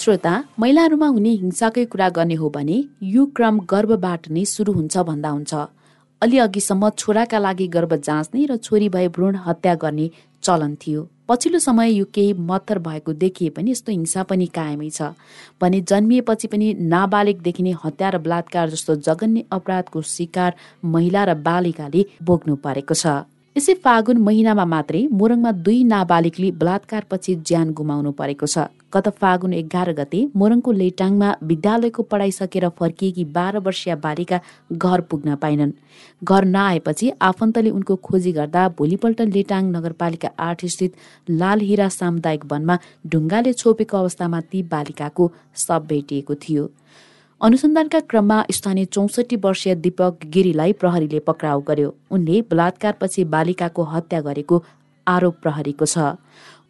श्रोता 0.00 0.32
महिलाहरूमा 0.58 1.06
हुने 1.06 1.30
हिंसाकै 1.40 1.84
कुरा 1.92 2.08
गर्ने 2.16 2.34
हो 2.34 2.48
भने 2.50 2.76
यो 3.04 3.24
क्रम 3.36 3.58
गर्भबाट 3.70 4.28
नै 4.30 4.44
सुरु 4.44 4.72
हुन्छ 4.72 4.98
भन्दा 5.08 5.30
हुन्छ। 5.30 5.52
अलि 6.22 6.38
अघिसम्म 6.38 6.88
छोराका 6.96 7.38
लागि 7.38 7.66
गर्भ 7.68 7.92
जाँच्ने 8.00 8.44
र 8.46 8.56
छोरी 8.58 8.88
भए 8.88 9.08
भ्रूण 9.08 9.36
हत्या 9.46 9.74
गर्ने 9.82 10.06
चलन 10.42 10.74
थियो। 10.82 11.02
पछिल्लो 11.28 11.58
समय 11.58 11.92
यो 11.92 12.04
केही 12.14 12.32
मत्तर 12.48 12.78
भएको 12.78 13.12
देखिए 13.14 13.50
पनि 13.56 13.70
यस्तो 13.70 13.92
हिंसा 13.92 14.22
पनि 14.24 14.46
कायमै 14.56 14.88
छ। 14.90 15.12
भने 15.60 15.80
जन्मिएपछि 15.84 16.48
पनि 16.48 16.72
नाबालिगदेखि 16.92 17.62
नै 17.62 17.74
हत्या 17.84 18.08
र 18.10 18.18
बलात्कार 18.24 18.70
जस्तो 18.70 18.96
जघन्य 19.06 19.44
अपराधको 19.52 20.02
शिकार 20.14 20.54
महिला 20.84 21.24
र 21.24 21.34
बालिकाले 21.44 22.06
भोग्नु 22.24 22.56
परेको 22.64 22.94
छ। 22.94 23.06
यसै 23.56 23.74
फागुन 23.84 24.18
महिनामा 24.26 24.64
मात्रै 24.72 24.98
मोरङमा 25.20 25.50
दुई 25.66 25.78
नाबालिगले 25.92 26.48
बलात्कारपछि 26.58 27.32
ज्यान 27.48 27.72
गुमाउनु 27.78 28.10
परेको 28.20 28.46
छ। 28.52 28.66
गत 28.94 29.06
फागुन 29.20 29.52
एघार 29.60 29.88
गते 30.00 30.20
मोरङको 30.40 30.70
लेटाङमा 30.82 31.28
विद्यालयको 31.50 32.02
पढाइ 32.12 32.30
सकेर 32.36 32.68
फर्किएकी 32.78 33.24
बाह्र 33.36 33.62
वर्षीय 33.66 33.94
बालिका 34.06 34.38
घर 34.84 35.00
पुग्न 35.10 35.34
पाइनन्। 35.42 35.72
घर 36.22 36.44
नआएपछि 36.54 37.10
आफन्तले 37.30 37.70
उनको 37.78 37.96
खोजी 38.06 38.32
गर्दा 38.38 38.62
भोलिपल्ट 38.78 39.20
लेटाङ 39.34 39.62
नगरपालिका 39.76 40.30
आठ 40.48 40.64
स्थित 40.74 40.92
लालहिरा 41.42 41.88
सामुदायिक 41.98 42.44
वनमा 42.52 42.78
ढुङ्गाले 43.10 43.52
छोपेको 43.60 43.96
अवस्थामा 43.96 44.40
ती 44.50 44.62
बालिकाको 44.74 45.30
शव 45.64 45.80
भेटिएको 45.90 46.34
थियो। 46.44 46.64
अनुसन्धानका 47.40 47.98
क्रममा 48.00 48.44
स्थानीय 48.50 48.84
चौसठी 48.86 49.36
वर्षीय 49.36 49.74
दीपक 49.74 50.24
गिरीलाई 50.32 50.72
प्रहरीले 50.76 51.18
पक्राउ 51.24 51.60
गर्यो। 51.68 51.94
उनले 52.12 52.40
बलात्कारपछि 52.50 53.24
बालिकाको 53.32 53.82
हत्या 53.92 54.20
गरेको 54.20 54.62
आरोप 55.06 55.36
प्रहरीको 55.40 55.86
छ। 55.86 56.20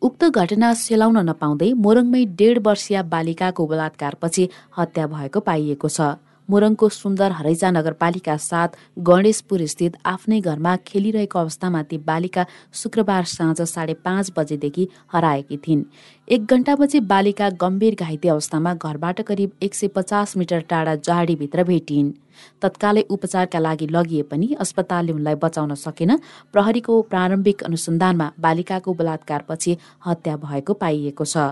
उक्त 0.02 0.24
घटना 0.30 0.72
सेलाउन 0.78 1.18
नपाउँदै 1.26 1.72
मोरङमै 1.74 2.24
डेढ 2.38 2.62
वर्षीय 2.62 3.02
बालिकाको 3.10 3.66
बलात्कारपछि 3.66 4.48
हत्या 4.78 5.06
भएको 5.10 5.40
पाइएको 5.42 5.88
छ। 5.90 6.14
मोरङको 6.48 6.86
सुन्दर 6.90 7.30
हरैजा 7.32 7.70
नगरपालिका 7.70 8.36
साथ 8.36 8.68
गणेशपुर 9.06 9.66
स्थित 9.66 9.92
आफ्नै 10.06 10.40
घरमा 10.40 10.76
खेलिरहेको 10.86 11.38
अवस्थामा 11.38 11.82
ती 11.82 11.98
बालिका 12.06 12.46
शुक्रबार 12.74 13.24
साँझ 13.24 13.62
साढे 13.64 13.94
पाँच 14.06 14.32
बजेदेखि 14.36 14.88
हराएकी 15.12 15.56
थिइन्। 15.56 15.84
एक 16.30 16.44
घण्टापछि 16.46 16.98
बालिका 17.10 17.48
गम्भीर 17.60 17.94
घाइते 18.00 18.28
अवस्थामा 18.28 18.72
घरबाट 18.74 19.20
करिब 19.28 19.52
एक 19.62 19.74
सय 19.74 19.88
पचास 19.94 20.36
मिटर 20.36 20.60
टाढा 20.70 20.94
जाडीभित्र 20.96 21.62
भेटिन् 21.64 22.12
तत्कालै 22.62 23.02
उपचारका 23.10 23.58
लागि 23.58 23.86
लगिए 23.90 24.22
पनि 24.30 24.52
अस्पतालले 24.60 25.12
उनलाई 25.12 25.34
बचाउन 25.42 25.74
सकेन। 25.76 26.16
प्रहरीको 26.54 27.00
प्रारम्भिक 27.10 27.62
अनुसन्धानमा 27.64 28.30
बालिकाको 28.40 28.94
बलात्कारपछि 28.94 29.76
हत्या 30.06 30.36
भएको 30.44 30.72
पाइएको 30.74 31.24
छ। 31.24 31.50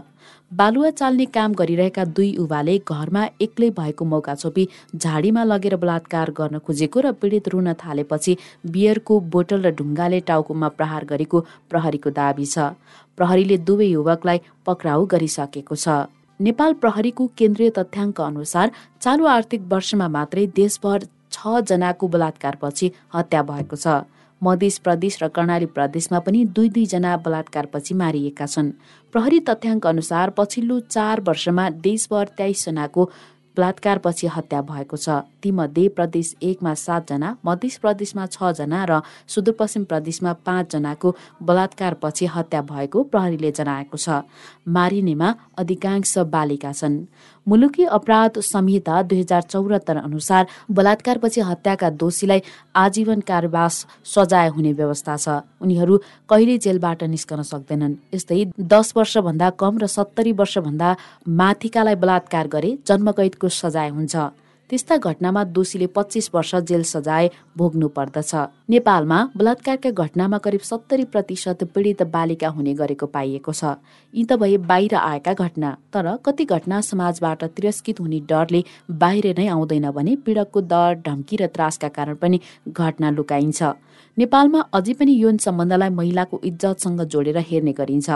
बालुवा 0.52 0.90
चाल्ने 0.90 1.24
काम 1.34 1.52
गरिरहेका 1.54 2.04
दुई 2.12 2.28
युवाले 2.30 2.78
घरमा 2.88 3.24
एक्लै 3.40 3.70
भएको 3.80 4.04
मौका 4.04 4.34
छोपी 4.34 4.68
झाडीमा 4.96 5.44
लगेर 5.44 5.76
बलात्कार 5.76 6.30
गर्न 6.38 6.58
खोजेको 6.60 7.00
र 7.00 7.12
पीडित 7.20 7.48
रुन 7.48 7.72
थालेपछि 7.82 8.36
बियरको 8.70 9.20
बोतल 9.34 9.66
र 9.66 9.74
ढुङ्गाले 9.74 10.20
टाउकोमा 10.30 10.68
प्रहार 10.78 11.04
गरेको 11.10 11.44
प्रहरीको 11.70 12.10
दावी 12.20 12.46
छ। 12.46 12.70
प्रहरीले 13.18 13.58
दुवै 13.68 13.88
युवकलाई 13.88 14.38
पक्राउ 14.66 15.06
गरिसकेको 15.12 15.76
छ। 15.76 15.96
नेपाल 16.40 16.72
प्रहरीको 16.82 17.24
केन्द्रीय 17.38 17.70
तथ्याङ्क 17.78 18.20
अनुसार 18.20 18.70
चालु 19.02 19.26
आर्थिक 19.36 19.62
वर्षमा 19.72 20.08
मात्रै 20.16 20.46
देशभर 20.60 21.08
छ 21.34 21.60
जनाको 21.70 22.08
बलात्कारपछि 22.14 22.86
हत्या 23.14 23.42
भएको 23.50 23.76
छ। 23.76 23.96
मध्य 24.42 24.70
प्रदेश 24.84 25.18
र 25.22 25.28
कर्णाली 25.34 25.66
प्रदेशमा 25.76 26.18
पनि 26.26 26.44
दुई 26.56 26.68
दुईजना 26.74 27.16
बलात्कारपछि 27.24 27.94
मारिएका 28.02 28.46
छन्। 28.46 28.70
प्रहरी 29.12 29.40
तथ्याङ्क 29.48 29.86
अनुसार 29.86 30.30
पछिल्लो 30.38 30.78
चार 30.94 31.20
वर्षमा 31.26 31.64
देशभर 31.86 32.24
तेइस 32.38 32.64
जनाको 32.66 33.08
बलात्कारपछि 33.56 34.26
हत्या 34.36 34.60
भएको 34.62 34.96
छ। 34.96 35.08
तीमध्ये 35.42 35.88
प्रदेश 35.88 36.34
एकमा 36.42 36.74
सातजना 36.74 37.36
मध्य 37.44 37.70
प्रदेशमा 37.80 38.26
छजना 38.26 38.84
र 38.90 39.00
सुदूरपश्चिम 39.28 39.84
प्रदेशमा 39.84 40.32
पाँचजनाको 40.46 41.14
बलात्कारपछि 41.42 42.26
हत्या 42.26 42.62
भएको 42.62 43.02
प्रहरीले 43.02 43.50
जनाएको 43.52 43.96
छ। 43.96 44.22
मारिनेमा 44.68 45.34
अधिकांश 45.58 46.18
बालिका 46.28 46.72
छन्। 46.72 46.96
मुलुकी 47.46 47.84
अपराध 47.88 48.38
संहिता 48.44 49.02
दुई 49.02 49.20
हजार 49.20 49.42
चौरात्तर 49.42 49.96
अनुसार 49.96 50.46
बलात्कारपछि 50.70 51.40
हत्याका 51.40 51.90
दोषीलाई 51.90 52.40
आजीवन 52.76 53.20
कारावास 53.20 53.86
सजाय 54.04 54.48
हुने 54.48 54.72
व्यवस्था 54.72 55.16
छ। 55.16 55.28
उनीहरू 55.62 55.96
कहिले 56.28 56.58
जेलबाट 56.58 57.02
निस्कन 57.04 57.42
सक्दैनन्। 57.42 57.94
यस्तै 58.14 58.44
दस 58.60 58.92
वर्षभन्दा 58.96 59.50
कम 59.60 59.78
र 59.78 59.86
सत्तरी 59.88 60.32
वर्षभन्दा 60.32 60.88
माथिकालाई 61.40 61.94
बलात्कार 61.96 62.48
गरे 62.48 62.76
जन्मकैदको 62.86 63.48
सजाय 63.48 63.88
हुन्छ। 63.88 64.16
त्यस्ता 64.70 64.96
घटनामा 64.98 65.42
दोषीले 65.56 65.86
पच्चिस 65.96 66.28
वर्ष 66.34 66.54
जेल 66.68 66.82
सजाय 66.84 67.28
भोग्नु 67.56 67.88
पर्दछ। 67.88 68.32
नेपालमा 68.68 69.18
बलात्कारका 69.36 69.90
घटनामा 69.92 70.38
करिब 70.38 70.60
सत्तरी 70.60 71.04
प्रतिशत 71.08 71.64
पीडित 71.74 72.02
बालिका 72.12 72.48
हुने 72.48 72.74
गरेको 72.76 73.06
पाइएको 73.08 73.52
छ। 73.52 73.80
यी 74.14 74.24
त 74.24 74.36
भए 74.36 74.56
बाहिर 74.68 74.94
आएका 74.94 75.32
घटना 75.34 75.70
तर 75.88 76.06
कति 76.20 76.44
घटना 76.44 76.80
समाजबाट 76.84 77.44
तिरस्कृत 77.56 78.00
हुने 78.00 78.20
डरले 78.28 78.62
बाहिर 78.92 79.26
नै 79.38 79.46
आउँदैन 79.48 79.90
भने 79.90 80.16
पीडकको 80.20 80.60
डर 80.60 81.00
धम्की 81.00 81.36
र 81.36 81.46
त्रासका 81.48 81.88
कारण 81.88 82.14
पनि 82.20 82.40
घटना 82.68 83.10
लुकाइन्छ। 83.10 83.62
नेपालमा 84.16 84.60
अझै 84.74 84.92
पनि 84.98 85.12
यौन 85.14 85.36
सम्बन्धलाई 85.38 85.90
महिलाको 85.90 86.40
इज्जतसँग 86.44 87.00
जोडेर 87.08 87.38
हेर्ने 87.48 87.72
गरिन्छ। 87.72 88.10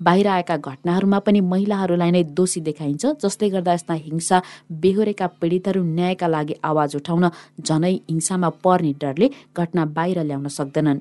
बाहिर 0.00 0.26
आएका 0.26 0.56
घटनाहरूमा 0.58 1.18
पनि 1.22 1.40
महिलाहरूलाई 1.46 2.10
नै 2.10 2.22
दोषी 2.34 2.60
देखाइन्छ 2.60 3.22
जसले 3.22 3.50
गर्दा 3.50 3.72
यस्ता 3.72 3.94
हिंसा 3.94 4.42
बेहोरेका 4.82 5.26
पीडितहरू 5.40 5.82
न्यायका 5.96 6.28
लागि 6.28 6.54
आवाज 6.64 6.96
उठाउन 6.96 7.28
झनै 7.60 7.94
हिंसामा 8.10 8.48
पर्ने 8.64 8.92
डरले 9.00 9.30
घटना 9.56 9.84
बाहिर 9.96 10.18
ल्याउन 10.24 10.48
सक्दैनन्। 10.58 11.00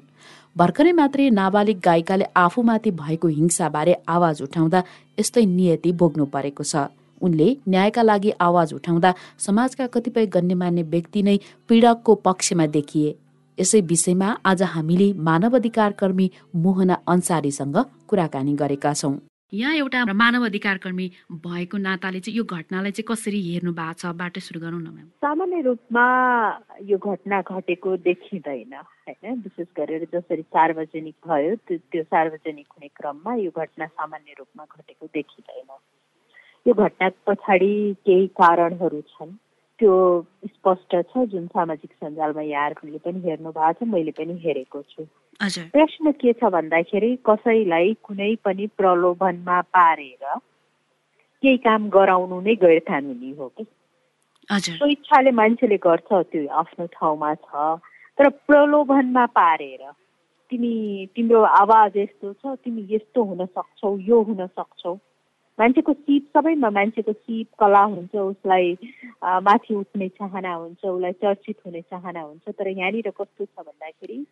भर्खरै 0.56 0.92
मात्रै 0.92 1.30
नाबालिग 1.32 1.78
गायिकाले 1.84 2.26
आफूमाथि 2.38 2.92
भएको 3.02 3.28
हिंसाबारे 3.38 3.94
आवाज 4.08 4.42
उठाउँदा 4.42 4.84
यस्तै 5.20 5.46
नियति 5.48 5.92
भोग्नु 6.00 6.26
परेको 6.34 6.64
छ। 6.64 6.76
उनले 7.22 7.48
न्यायका 7.68 8.02
लागि 8.02 8.32
आवाज 8.42 8.74
उठाउँदा 8.74 9.14
समाजका 9.40 9.86
कतिपय 9.94 10.26
गण्यमान्य 10.36 10.84
व्यक्ति 10.84 11.22
नै 11.24 11.38
पीडकको 11.70 12.16
पक्षमा 12.26 12.66
देखिए। 12.76 13.16
यसै 13.58 13.80
विषयमा 13.82 14.28
आज 14.46 14.62
हामीले 14.74 15.08
मानव 15.28 15.56
अधिकार 15.56 15.92
कर्मी 16.00 16.30
मोहना 16.56 16.96
अन्सारीसँग 17.08 17.78
कुराकानी 18.10 18.54
गरेका 18.56 18.94
छौँ। 18.94 19.16
यहाँ 19.54 19.74
एउटा 19.76 20.04
मानव 20.14 20.46
अधिकार 20.46 20.78
कर्मी 20.78 21.12
भएको 21.32 21.78
नाताले 21.78 22.20
चाहिँ 22.20 22.38
यो 22.38 22.44
घटनालाई 22.44 22.92
चाहिँ 22.92 23.06
कसरी 23.08 23.40
हेर्नु 23.52 23.72
भएको 23.76 23.94
छ? 23.94 24.06
बाटो 24.16 24.40
सुरु 24.40 24.60
गरौँ 24.62 24.80
न 24.80 24.88
म्याम। 24.88 25.08
सामान्य 25.20 25.62
रूपमा 25.62 26.06
यो 26.88 26.98
घटना 26.98 27.42
घटेको 27.42 27.98
देखिँदैन 28.08 28.74
होइन? 28.74 29.42
विशेष 29.44 29.68
गरेर 29.78 30.08
जसरी 30.14 30.42
सार्वजनिक 30.42 31.16
भयो 31.28 31.56
त्यो 31.68 32.04
सार्वजनिक 32.04 32.68
हुने 32.72 32.88
क्रममा 32.96 33.36
यो 33.44 33.52
घटना 33.52 33.86
सामान्य 33.86 34.36
रूपमा 34.40 34.64
घटेको 34.64 35.06
देखिँदैन। 35.06 35.70
यो 36.68 36.74
घटना 36.74 37.10
पछाडि 37.28 37.74
केही 38.08 38.28
कारणहरू 38.40 39.02
छन्। 39.02 39.36
त्यो 39.82 39.98
स्पष्ट 40.46 40.96
छ 41.10 41.26
जुन 41.34 41.46
सामाजिक 41.58 41.92
सञ्जालमा 41.92 42.42
यहाँहरूले 42.42 43.00
पनि 43.06 43.20
हेर्नु 43.26 43.52
भएको 43.52 43.74
छ 43.80 43.88
मैले 43.94 44.12
पनि 44.18 44.34
हेरेको 44.46 44.82
छु। 44.82 45.06
प्रश्न 45.74 46.12
के 46.22 46.34
छ 46.34 46.52
भन्दाखेरि 46.56 47.10
कसैलाई 47.30 47.94
कुनै 48.06 48.36
पनि 48.46 48.68
प्रलोभनमा 48.78 49.60
पारेर 49.74 50.24
केही 51.44 51.58
काम 51.66 51.90
गराउनु 51.90 52.42
नै 52.48 52.56
गैर 52.62 52.80
कानुनी 52.90 53.32
हो 53.40 53.48
कि? 53.58 53.66
त्यो 54.50 54.88
इच्छाले 54.88 55.32
मान्छेले 55.42 55.78
गर्छ 55.88 56.10
त्यो 56.32 56.48
आफ्नो 56.62 56.86
ठाउँमा 56.94 57.34
छ। 57.36 57.50
तर 58.18 58.30
प्रलोभनमा 58.46 59.26
पारेर 59.38 59.84
तिमी 60.52 60.74
तिम्रो 61.16 61.42
आवाज 61.42 61.98
यस्तो 61.98 62.34
छ 62.34 62.56
तिमी 62.64 62.88
यस्तो 62.92 63.24
हुन 63.24 63.46
सक्छौ 63.46 63.98
यो 64.10 64.22
हुन 64.30 64.46
सक्छौ। 64.46 64.94
मान्छेको 65.62 65.94
सिप 65.94 66.38
सबैमा 66.38 66.70
मान्छेको 66.78 67.14
सिप 67.14 67.48
कला 67.60 67.84
हुन्छ 67.96 68.16
उसलाई 68.16 68.78
माथि 69.48 69.76
उठ्ने 69.76 70.08
चाहना 70.20 70.54
हुन्छ 70.54 70.86
उसलाई 70.86 71.12
चर्चित 71.24 71.58
हुने 71.66 71.82
चाहना 71.82 72.22
हुन्छ 72.22 72.56
तर 72.58 72.68
यहाँनिर 72.68 73.10
कस्तो 73.20 73.46
छ 73.46 73.66
भन्दाखेरि 73.66 74.24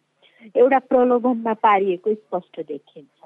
एउटा 0.56 0.80
प्रलोभनमा 0.90 1.54
पारिएको 1.64 2.14
स्पष्ट 2.14 2.60
देखिन्छ। 2.68 3.20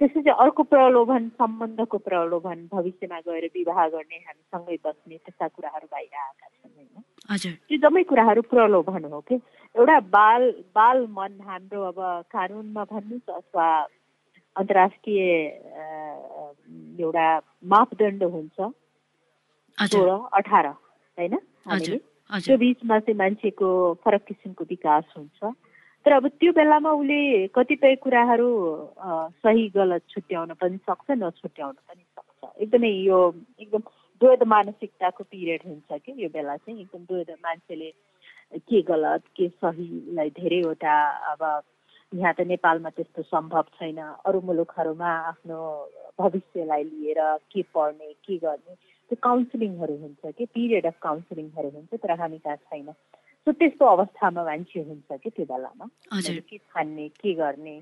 त्यसपछि 0.00 0.30
अर्को 0.42 0.62
प्रलोभन 0.64 1.28
सम्बन्धको 1.38 1.98
प्रलोभन 1.98 2.58
भविष्यमा 2.72 3.18
गएर 3.26 3.44
विवाह 3.54 3.80
गर्ने 3.94 4.18
हामीसँगै 4.26 4.76
बस्ने 4.84 5.16
त्यस्ता 5.16 5.48
कुराहरू 5.48 5.86
बाहिर 5.92 6.16
आएका 6.16 6.46
छन् 6.48 6.72
होइन? 6.76 7.54
त्यो 7.68 7.78
जम्मै 7.78 8.02
कुराहरू 8.10 8.42
प्रलोभन 8.50 9.04
हो 9.12 9.20
कि 9.28 9.34
एउटा 9.74 9.98
बाल 10.16 10.50
बाल 10.74 11.06
मन 11.18 11.38
हाम्रो 11.48 11.82
अब 11.92 11.98
कानुनमा 12.32 12.84
भन्नुहोस् 12.92 13.36
अथवा 13.36 13.68
अन्तर्राष्ट्रिय 14.56 15.20
एउटा 17.00 17.26
मापदण्ड 17.72 18.22
हुन्छ। 18.22 18.58
सोह्र 19.78 20.10
अठार 20.38 20.66
होइन? 20.66 21.34
त्यो 22.30 22.56
बिचमा 22.58 22.98
चाहिँ 22.98 23.16
मान्छेको 23.18 23.68
फरक 24.04 24.24
किसिमको 24.28 24.64
विकास 24.70 25.04
हुन्छ। 25.16 25.52
तर 26.06 26.12
अब 26.12 26.26
त्यो 26.40 26.52
बेलामा 26.56 26.90
उसले 26.96 27.46
कतिपय 27.54 27.94
कुराहरू 28.02 28.50
सही 29.44 29.68
गलत 29.74 30.02
छुट्याउन 30.10 30.52
पनि 30.60 30.76
सक्छ 30.88 31.10
नछुट्याउन 31.10 31.74
पनि 31.88 32.02
सक्छ। 32.02 32.60
एकदमै 32.62 32.90
यो 33.04 33.18
एकदम 33.60 33.82
द्वैध 34.20 34.42
मानसिकताको 34.48 35.24
पिरियड 35.24 35.60
हुन्छ 35.66 36.00
कि 36.04 36.12
यो 36.22 36.28
बेला 36.28 36.56
चाहिँ। 36.56 36.80
एकदम 36.80 37.04
द्वैध 37.04 37.30
मान्छेले 37.44 37.90
के 38.68 38.80
गलत 38.82 39.22
के 39.36 39.48
सहीलाई 39.48 40.30
धेरैवटा 40.38 40.96
अब 41.32 41.40
यहाँ 42.14 42.34
त 42.34 42.40
नेपालमा 42.40 42.90
त्यस्तो 42.90 43.22
सम्भव 43.22 43.62
छैन। 43.78 43.98
अरू 44.26 44.40
मुलुकहरूमा 44.40 45.10
आफ्नो 45.30 45.58
भविष्यलाई 46.18 46.82
लिएर 46.84 47.20
के 47.52 47.62
पढ्ने 47.74 48.12
के 48.26 48.36
गर्ने 48.36 48.74
त्यो 49.10 49.16
काउन्सिलिङहरू 49.22 49.96
हुन्छ 49.96 50.34
कि? 50.38 50.44
पिरियड 50.46 50.86
अफ 50.86 50.98
काउन्सिलिङहरू 51.02 51.70
हुन्छ 51.70 51.90
तर 52.02 52.10
हामी 52.20 52.38
कहाँ 52.38 52.56
छैन। 52.56 52.92
सो 53.46 53.52
त्यस्तो 53.52 53.84
अवस्थामा 53.86 54.42
मान्छे 54.44 54.80
हुन्छ 54.80 55.18
कि 55.22 55.30
त्यो 55.30 55.46
बेलामा? 55.46 55.86
के 56.50 56.58
छान्ने 56.58 57.08
के 57.08 57.34
गर्ने? 57.34 57.76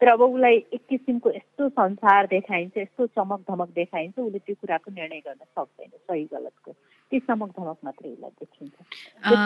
तर 0.00 0.08
अब 0.08 0.20
उसलाई 0.22 0.56
एक 0.72 0.82
किसिमको 0.88 1.30
यस्तो 1.30 1.68
संसार 1.68 2.26
देखाइन्छ 2.26 2.76
यस्तो 2.78 3.06
चमक 3.06 3.40
धमक 3.50 3.68
देखाइन्छ 3.74 4.18
उसले 4.18 4.38
त्यो 4.38 4.54
कुराको 4.60 4.90
निर्णय 4.94 5.20
गर्न 5.26 5.44
सक्दैन 5.44 5.90
सही 5.90 6.24
गलतको। 6.32 6.72
त्यो 7.10 7.20
चमक 7.20 7.50
धमक 7.58 7.78
मात्रै 7.84 8.10
उसलाई 8.10 8.30
देखिन्छ। 8.30 8.74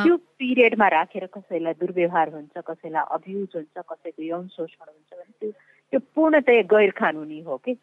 त्यो 0.05 0.17
पिरियडमा 0.39 0.89
राखेर 0.89 1.27
कसैलाई 1.27 1.75
दुर्व्यवहार 1.81 2.29
हुन्छ 2.35 2.65
कसैलाई 2.69 3.05
अब्युज 3.17 3.49
हुन्छ 3.57 3.77
कसैको 3.89 4.23
यौन 4.23 4.47
शोषण 4.57 4.85
हुन्छ 4.93 5.11
भने 5.17 5.33
त्यो 5.41 5.51
त्यो 5.93 6.01
पूर्णतया 6.15 6.63
गैर 6.69 6.91
कानुनी 7.01 7.41
हो 7.49 7.57
कि? 7.65 7.75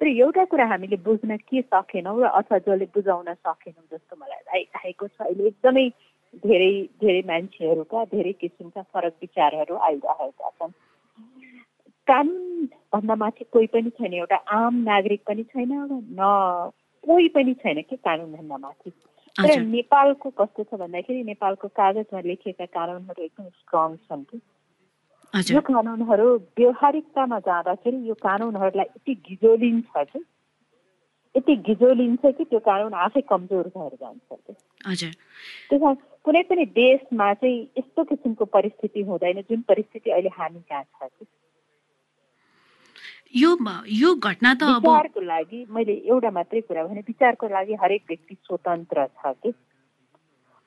तर 0.00 0.06
एउटा 0.06 0.44
कुरा 0.50 0.66
हामीले 0.66 0.96
बुझ्न 1.06 1.36
के 1.36 1.62
सकेनौँ 1.62 2.18
र 2.22 2.26
अथवा 2.40 2.58
जसले 2.66 2.86
बुझाउन 2.94 3.32
सकेनौँ 3.34 3.86
जस्तो 3.94 4.16
मलाई 4.18 4.42
लागिरहेको 4.42 5.06
छ। 5.06 5.22
अहिले 5.22 5.46
एकदमै 5.46 5.86
धेरै 6.42 6.72
धेरै 7.02 7.22
मान्छेहरूका 7.30 8.04
धेरै 8.10 8.32
किसिमका 8.42 8.82
फरक 8.92 9.14
विचारहरू 9.22 9.74
आइरहेका 9.76 10.50
छन्। 10.58 10.72
कानुनभन्दा 12.10 13.14
माथि 13.22 13.44
कोही 13.52 13.66
पनि 13.74 13.90
छैन 13.90 14.14
एउटा 14.14 14.36
आम 14.36 14.74
नागरिक 14.90 15.22
पनि 15.28 15.42
छैन 15.52 15.72
न 16.20 16.70
कोही 17.04 17.28
पनि 17.36 17.54
छैन 17.54 17.82
कि 17.82 17.96
कानुनभन्दा 17.96 18.56
माथि? 18.56 18.90
तर 19.36 19.60
नेपालको 19.62 20.30
कस्तो 20.38 20.62
छ 20.64 20.74
भन्दाखेरि 20.80 21.22
नेपालको 21.24 21.68
कागजमा 21.80 22.20
लेखिएका 22.20 22.66
कानुनहरू 22.66 23.22
एकदम 23.24 23.48
स्ट्रङ 23.48 23.96
छन् 23.96 24.24
कि? 24.30 24.40
यो 25.54 25.60
कानुनहरू 25.60 26.26
व्यवहारिकतामा 26.58 27.38
जाँदाखेरि 27.46 28.08
यो 28.08 28.14
कानुनहरूलाई 28.26 28.86
यति 28.96 29.14
गिजोलिन्छ 29.28 30.04
कि? 30.10 30.24
यति 31.34 31.56
गिजोलिन्छ 31.68 32.24
कि 32.36 32.44
त्यो 32.44 32.60
कानुन 32.66 32.94
आफै 33.06 33.20
कमजोर 33.30 33.66
भएर 33.76 33.94
जान्छ 34.02 34.28
कि? 34.32 34.52
त्यस 35.70 35.96
कुनै 36.24 36.42
पनि 36.50 36.64
देशमा 36.82 37.32
चाहिँ 37.34 37.58
यस्तो 37.78 38.04
किसिमको 38.04 38.44
परिस्थिति 38.56 39.02
हुँदैन 39.02 39.40
जुन 39.50 39.60
परिस्थिति 39.68 40.10
अहिले 40.10 40.28
हामी 40.38 40.60
कहाँ 40.60 40.84
छ 40.84 41.08
कि? 41.08 41.26
यो 43.34 43.56
यो 43.86 44.14
घटना 44.14 44.54
त 44.54 44.62
विचारको 44.62 45.20
लागि 45.20 45.66
मैले 45.70 45.92
एउटा 45.92 46.30
मात्रै 46.30 46.60
कुरा 46.60 46.84
भने 46.84 47.00
विचारको 47.00 47.48
लागि 47.48 47.74
हरेक 47.74 48.02
व्यक्ति 48.08 48.34
स्वतन्त्र 48.34 49.06
छ 49.06 49.26
कि? 49.26 49.52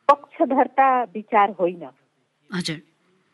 पक्षधरता 0.09 1.03
विचार 1.03 1.49
होइन। 1.59 1.89
हजुर। 2.53 2.90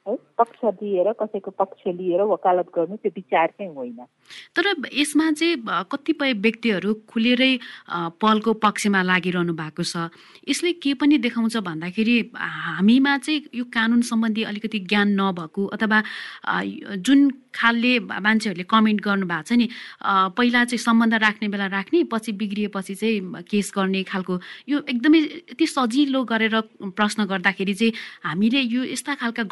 पक्ष 0.08 0.60
दिएर 0.80 1.12
कसैको 1.20 1.52
पक्ष 1.52 1.88
लिएर 1.88 2.22
वकालत 2.24 2.67
गर्नु 2.76 2.96
त्यो 2.96 3.12
विचार 3.15 3.48
चाहिँ 3.48 3.74
होइन। 3.76 4.00
तर 4.56 4.74
यसमा 4.93 5.32
चाहिँ 5.32 5.56
कतिपय 5.91 6.34
व्यक्तिहरू 6.34 6.93
खुलेरै 7.10 7.54
पलको 8.22 8.54
पक्षमा 8.54 9.02
लागिरहनु 9.04 9.54
भएको 9.54 9.84
छ। 9.84 10.08
यसले 10.48 10.72
के 10.80 10.93
पनि 10.93 11.17
देखाउँछ 11.17 11.58
भन्दाखेरि 11.58 12.17
हामीमा 12.36 13.17
चाहिँ 13.17 13.50
यो 13.56 13.63
कानुन 13.67 14.02
सम्बन्धी 14.02 14.43
अलिकति 14.43 14.80
ज्ञान 14.88 15.08
नभएको 15.20 15.65
अथवा 15.76 16.04
जुन 16.98 17.20
खालले 17.56 18.00
मान्छेहरूले 18.00 18.63
कमेन्ट 18.70 19.02
गर्नु 19.02 19.26
भएको 19.26 19.43
छ 19.43 19.52
नि 19.58 19.67
पहिला 20.38 20.63
चाहिँ 20.65 20.78
सम्बन्ध 20.78 21.13
राख्ने 21.13 21.48
बेला 21.50 21.67
राख्ने 21.67 22.04
पछि 22.12 22.32
बिग्रिएपछि 22.38 22.96
चाहिँ 22.96 23.43
केस 23.50 23.72
गर्ने 23.76 24.04
खालको 24.04 24.39
यो 24.70 24.78
एकदमै 24.88 25.20
यति 25.52 25.65
सजिलो 25.67 26.24
गरेर 26.24 26.56
प्रश्न 26.93 27.26
गर्दाखेरि 27.26 27.74
चाहिँ 27.74 27.93
हामीले 28.24 28.62
यो 28.62 28.84
यस्ता 28.93 29.15
खालका 29.15 29.43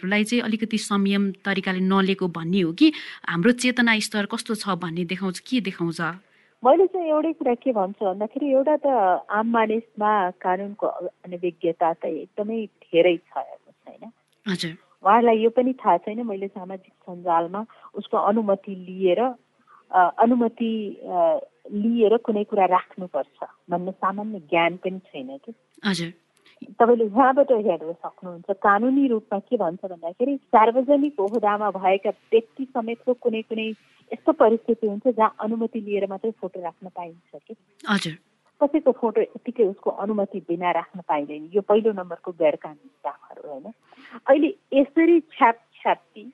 घटनाहरूलाई 0.00 0.24
चाहिँ 0.24 0.42
अलिकति 0.42 0.78
संयम 0.78 1.30
तरिकाले 1.44 1.80
नलिएको 1.80 2.28
भन्ने 2.28 2.60
हो 2.60 2.72
कि? 2.72 2.92
हाम्रो 3.28 3.52
चेतना 3.52 3.98
स्तर 4.00 4.26
कस्तो 4.32 4.54
छ 4.54 4.68
भन्ने 4.80 5.04
देखाउँछ 5.04 5.38
के 5.40 5.60
देखाउँछ? 5.60 6.00
मैले 6.62 6.86
चाहिँ 6.86 7.08
एउटै 7.08 7.32
कुरा 7.32 7.54
के 7.54 7.72
भन्छु 7.72 8.04
भन्दाखेरि 8.04 8.46
एउटा 8.52 8.76
त 8.84 8.86
आम 9.28 9.46
मानिसमा 9.52 10.12
कानुनको 10.40 10.86
अनभिज्ञता 11.24 11.92
त 11.92 12.04
एकदमै 12.04 12.66
धेरै 12.84 13.16
छ 13.16 13.36
होइन। 13.36 14.12
हजुर। 14.46 14.72
उहाँहरूलाई 15.04 15.38
यो 15.40 15.50
पनि 15.56 15.72
थाहा 15.80 15.96
छैन 16.04 16.24
मैले 16.26 16.48
सामाजिक 16.48 16.92
सञ्जालमा 16.92 17.60
उसको 17.96 18.16
अनुमति 18.16 18.74
लिएर 18.88 19.20
अनुमति 19.92 20.72
लिएर 21.72 22.16
कुनै 22.24 22.44
कुरा 22.44 22.64
राख्नुपर्छ 22.66 23.38
भन्ने 23.70 23.92
सामान्य 23.92 24.38
ज्ञान 24.48 24.76
पनि 24.84 24.98
छैन 25.08 25.36
कि? 25.44 25.52
तपाईँले 26.62 27.04
यहाँबाट 27.04 27.52
हेर्न 27.52 27.92
सक्नुहुन्छ। 27.92 28.50
कानुनी 28.50 29.08
रूपमा 29.08 29.38
के 29.38 29.56
भन्छ 29.56 29.84
भन्दाखेरि 29.84 30.36
सार्वजनिक 30.36 31.20
ओहदामा 31.20 31.70
भएका 31.70 32.10
व्यक्ति 32.10 32.64
समेतको 32.64 33.14
कुनै 33.14 33.42
कुनै 33.42 33.68
यस्तो 34.12 34.32
परिस्थिति 34.32 34.86
हुन्छ 34.86 35.06
जहाँ 35.08 35.36
अनुमति 35.40 35.80
लिएर 35.80 36.06
मात्रै 36.06 36.30
फोटो 36.30 36.60
राख्न 36.60 36.88
पाइन्छ 36.88 37.42
कि? 37.48 37.56
हजुर। 37.88 38.12
कसैको 38.60 38.92
फोटो 38.92 39.20
यतिकै 39.20 39.64
उसको 39.64 39.90
अनुमति 39.90 40.40
बिना 40.48 40.70
राख्न 40.70 41.00
पाइँदैन। 41.08 41.50
यो 41.54 41.60
पहिलो 41.60 41.92
नम्बरको 41.92 42.32
गैर 42.32 42.56
कानुनी 42.56 42.90
कामहरू 43.04 43.48
होइन? 43.48 43.72
अहिले 44.28 44.54
यसरी 44.72 45.20
छ्याप 45.20 45.56
छ्याप्ती 45.74 46.32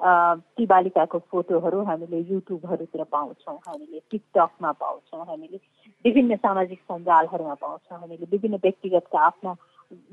ती 0.00 0.66
बालिकाको 0.66 1.18
फोटोहरू 1.30 1.82
हामीले 1.84 2.18
युट्युबहरूतिर 2.30 3.02
पाउँछौँ 3.12 3.58
हामीले 3.66 4.00
टिकटकमा 4.10 4.70
पाउँछौँ 4.72 5.24
हामीले 5.26 5.58
विभिन्न 6.04 6.36
सामाजिक 6.36 6.78
सञ्जालहरूमा 6.78 7.54
पाउँछौँ 7.54 7.98
हामीले 7.98 8.26
विभिन्न 8.30 8.56
व्यक्तिगतका 8.62 9.20
आफ्ना 9.20 9.56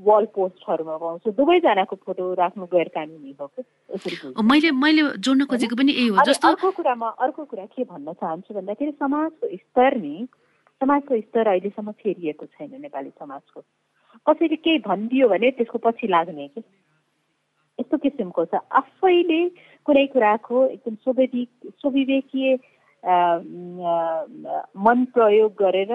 वाल 0.07 0.25
पोस्टहरूमा 0.35 0.97
पाउँछौँ। 0.97 1.33
दुवैजनाको 1.37 1.95
फोटो 2.05 2.33
राख्नु 2.33 2.65
गैर 2.73 2.87
कानुनी 2.95 3.35
हो 3.39 4.41
मैले 4.41 4.71
मैले 4.71 5.03
जोड्न 5.21 5.45
खोजेको 5.45 5.75
पनि 5.75 5.91
यही 5.91 6.07
हो 6.07 6.25
जस्तो 6.25 6.47
अर्को 6.47 6.71
कुरामा 6.71 7.09
अर्को 7.21 7.45
कुरा 7.45 7.65
के 7.75 7.83
भन्न 7.83 8.13
चाहन्छु 8.13 8.53
भन्दाखेरि 8.53 8.91
समाजको 8.91 9.47
स्तर 9.57 9.97
नि 9.97 10.27
समाजको 10.81 11.19
स्तर 11.21 11.47
अहिलेसम्म 11.47 11.91
फेरिएको 12.01 12.45
छैन 12.45 12.71
नेपाली 12.81 13.09
समाजको। 13.09 13.61
कसैले 14.25 14.55
केही 14.55 14.79
भनिदियो 14.87 15.27
भने 15.29 15.51
त्यसको 15.51 15.77
पछि 15.85 16.07
लाग्ने 16.07 16.47
कि? 16.47 16.61
यस्तो 17.79 17.97
किसिमको 17.97 18.45
छ 18.45 18.61
आफैले 18.73 19.41
कुनै 19.85 20.05
कुराको 20.07 20.65
एकदम 20.67 20.95
स्वाभाविक 21.03 21.71
स्वाविवेकीय 21.75 22.53
मन 24.79 25.05
प्रयोग 25.13 25.53
गरेर 25.59 25.93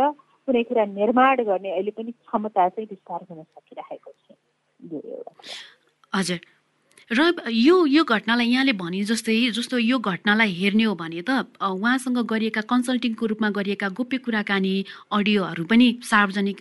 कुनै 0.48 0.62
कुरा 0.64 0.84
निर्माण 0.92 1.42
गर्ने 1.44 1.70
अहिले 1.72 1.90
पनि 1.98 2.12
क्षमता 2.12 2.68
चाहिँ 2.68 2.88
विस्तार 2.90 3.20
हुन 3.24 3.42
सकिरहेको 3.42 4.12
छ 4.12 4.38
यो 4.80 5.02
एउटा 5.08 5.32
हजुर 6.12 6.40
र 7.10 7.22
यो 7.50 7.76
यो 7.88 8.02
घटनालाई 8.06 8.46
यहाँले 8.48 8.72
भने 8.76 9.02
जस्तै 9.04 9.38
जस्तो 9.52 9.78
यो 9.80 9.98
घटनालाई 10.00 10.52
हेर्ने 10.54 10.84
हो 10.84 10.94
भने 10.96 11.22
त 11.22 11.46
उहाँसँग 11.60 12.18
गरिएका 12.26 12.62
कन्सल्टिङको 12.70 13.26
रूपमा 13.26 13.50
गरिएका 13.56 13.88
गोप्य 13.98 14.18
कुराकानी 14.26 14.74
अडियोहरू 15.12 15.64
पनि 15.64 15.88
सार्वजनिक 16.06 16.60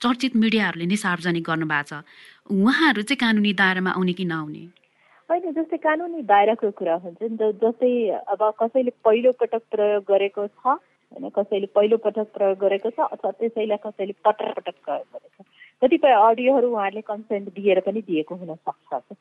चर्चित 0.00 0.36
मिडियाहरूले 0.36 0.86
नै 0.86 0.96
सार्वजनिक 0.98 1.44
गर्नुभएको 1.44 1.88
छ 1.92 2.02
उहाँहरू 2.50 3.02
चाहिँ 3.02 3.16
कानुनी 3.16 3.52
दायरामा 3.52 3.90
आउने 3.90 4.12
कि 4.12 4.24
नआउने? 4.24 4.62
होइन 5.28 5.52
जस्तै 5.52 5.76
कानुनी 5.76 6.22
दायराको 6.22 6.70
कुरा 6.70 6.94
हुन्छ 7.04 7.22
नि 7.22 7.36
जस्तै 7.62 7.90
अब 8.30 8.42
कसैले 8.62 8.90
पहिलो 9.04 9.32
पटक 9.40 9.62
प्रयोग 9.70 10.04
गरेको 10.08 10.46
छ 10.46 10.66
होइन 10.66 11.28
कसैले 11.28 11.66
पहिलो 11.74 11.96
पटक 12.06 12.30
प्रयोग 12.34 12.58
गरेको 12.58 12.90
छ 12.90 13.08
अथवा 13.08 13.30
त्यसैलाई 13.40 13.78
कसैले 13.86 14.14
पटक 14.24 14.54
पटक 14.56 14.76
प्रयोग 14.84 15.06
गरेको 15.12 15.42
छ। 15.42 15.46
कतिपय 15.82 16.14
अडियोहरू 16.20 16.70
उहाँहरूले 16.70 17.02
कन्सेन्ट 17.02 17.48
दिएर 17.54 17.80
पनि 17.80 18.00
दिएको 18.02 18.34
हुनसक्छ 18.36 19.16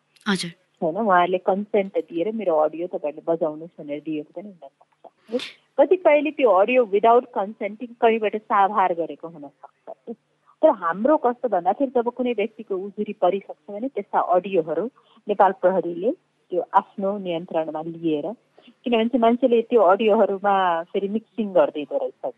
होइन 0.81 0.97
उहाँहरूले 0.97 1.37
कन्सेन्ट 1.49 1.97
दिएर 2.05 2.31
मेरो 2.35 2.59
अडियो 2.59 2.87
तपाईँहरूले 2.87 3.25
बजाउनुहोस् 3.25 3.81
भनेर 3.81 3.99
दिएको 4.05 4.31
पनि 4.37 4.49
हुनसक्छ 4.53 5.49
कतिपयले 5.77 6.31
त्यो 6.37 6.51
अडियो 6.59 6.83
विदाउट 6.93 7.25
कन्सेन्टिङ 7.33 7.89
कहीँबाट 8.01 8.35
साभार 8.43 8.93
गरेको 8.93 9.27
हुनसक्छ 9.27 10.15
तर 10.65 10.71
हाम्रो 10.75 11.15
कस्तो 11.17 11.49
भन्दाखेरि 11.49 11.91
जब 11.95 12.07
कुनै 12.11 12.31
व्यक्तिको 12.33 12.75
उजुरी 12.77 13.13
परिसक्छ 13.21 13.71
भने 13.71 13.87
त्यस्ता 13.87 14.19
अडियोहरू 14.33 14.85
नेपाल 15.27 15.51
प्रहरीले 15.61 16.11
त्यो 16.11 16.61
आफ्नो 16.73 17.11
नियन्त्रणमा 17.17 17.81
लिएर 17.83 18.31
किनभने 18.85 19.19
मान्छेले 19.19 19.61
त्यो 19.69 19.81
अडियोहरूमा 19.87 20.55
फेरि 20.89 21.07
मिक्सिङ 21.09 21.53
गरिदिँदो 21.53 21.97
रहेछ 21.97 22.33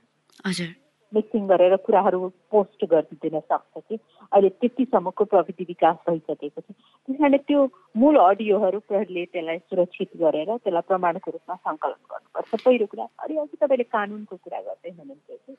मिक्सिङ 1.13 1.48
गरेर 1.48 1.76
कुराहरू 1.88 2.20
पोस्ट 2.52 2.86
गरिदिन 2.91 3.39
सक्छ 3.39 3.82
कि 3.89 3.96
अहिले 3.96 4.50
त्यतिसम्मको 4.62 5.24
प्रविधि 5.34 5.65
विकास 5.67 5.96
भइसकेको 6.10 6.62
छ 6.62 6.72
त्यस 6.72 7.17
कारणले 7.17 7.38
त्यो 7.48 7.63
मूल 8.02 8.15
अडियोहरू 8.24 8.80
प्रहरीले 8.88 9.24
त्यसलाई 9.26 9.58
सुरक्षित 9.72 10.10
गरेर 10.24 10.50
त्यसलाई 10.56 10.88
प्रमाणको 10.88 11.32
रूपमा 11.32 11.56
सङ्कलन 11.56 12.02
गर्नुपर्छ। 12.12 12.62
पहिलो 12.65 12.86
कुरा 12.91 13.06
अनि 13.24 13.38
अघि 13.43 13.58
तपाईँले 13.62 13.86
कानुनको 13.96 14.36
कुरा 14.36 14.60
गर्दै 14.67 14.91
हुनुहुन्थ्यो 14.91 15.38
कि? 15.38 15.54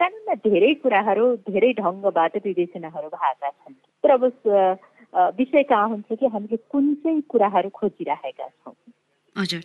कानुनमा 0.00 0.34
धेरै 0.46 0.72
कुराहरू 0.86 1.26
धेरै 1.50 1.72
ढङ्गबाट 1.82 2.36
विवेचनाहरू 2.46 3.08
भएका 3.16 3.50
छन्। 3.50 3.74
तर 4.04 4.10
अब 4.10 4.24
विषय 5.38 5.62
कहाँ 5.72 5.88
हुन्छ 5.88 6.18
कि 6.20 6.26
हामीले 6.26 6.56
कुन 6.70 6.94
चाहिँ 7.02 7.20
कुराहरू 7.32 7.68
खोजिराखेका 7.78 8.48
छौँ? 8.48 8.74
हजुर। 9.36 9.62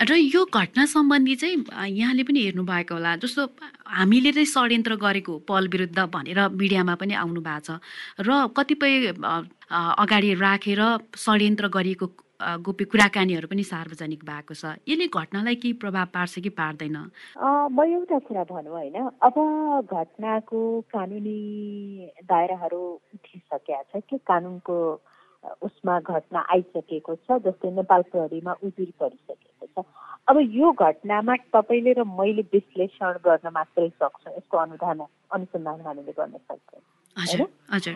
र 0.00 0.12
यो 0.14 0.44
घटना 0.50 0.84
सम्बन्धी 0.90 1.34
चाहिँ 1.36 1.56
यहाँले 1.94 2.22
पनि 2.26 2.40
हेर्नुभएको 2.44 2.94
होला। 2.94 3.14
जस्तो 3.22 3.42
हामीले 3.86 4.32
चाहिँ 4.32 4.46
षड्यन्त्र 4.46 4.94
गरेको 4.98 5.38
पल 5.46 5.68
विरुद्ध 5.70 5.98
भनेर 6.10 6.38
मिडियामा 6.50 6.94
पनि 6.98 7.14
आउनु 7.14 7.40
भएको 7.40 7.60
छ। 7.62 7.78
र 8.20 8.50
कतिपय 8.50 9.14
अगाडि 9.70 10.34
राखेर 10.34 10.82
षड्यन्त्र 11.14 11.68
गरिएको 11.70 12.06
गोप्य 12.66 12.84
कुराकानीहरू 12.90 13.46
पनि 13.48 13.62
सार्वजनिक 13.62 14.20
भएको 14.26 14.54
छ। 14.54 14.76
यसले 14.82 15.06
घटनालाई 15.06 15.56
केही 15.62 15.78
प्रभाव 15.78 16.06
पार्छ 16.10 16.42
कि 16.42 16.50
पार्दैन? 16.50 16.96
म 17.38 17.78
एउटा 17.78 18.18
कुरा 18.18 18.44
भनौँ 18.50 18.74
होइन। 18.74 18.98
अब 18.98 19.36
घटनाको 19.86 20.60
कानुनी 20.90 21.40
दायराहरू 22.26 22.82
उठिसकेका 23.14 23.82
छ 23.94 24.02
कि 24.10 24.18
कानुनको 24.26 24.76
उसमा 25.62 26.00
घटना 26.00 26.40
आइसकेको 26.52 27.14
छ 27.14 27.38
जस्तै 27.44 27.70
नेपाल 27.70 28.02
प्रहरीमा 28.02 28.52
उजुरी 28.62 28.94
परिसकेको 29.00 29.66
छ। 29.66 29.84
अब 30.28 30.36
यो 30.40 30.72
घटनामा 30.72 31.34
तपाईँले 31.52 31.92
र 31.92 32.04
मैले 32.04 32.42
विश्लेषण 32.52 33.12
गर्न 33.24 33.46
मात्रै 33.52 33.88
सक्छौँ 33.88 34.34
यसको 34.36 34.56
अनुधान 34.58 35.00
अनुसन्धान 35.32 35.80
हामीले 35.80 36.12
गर्न 36.12 36.36
सक्छौँ। 36.38 36.82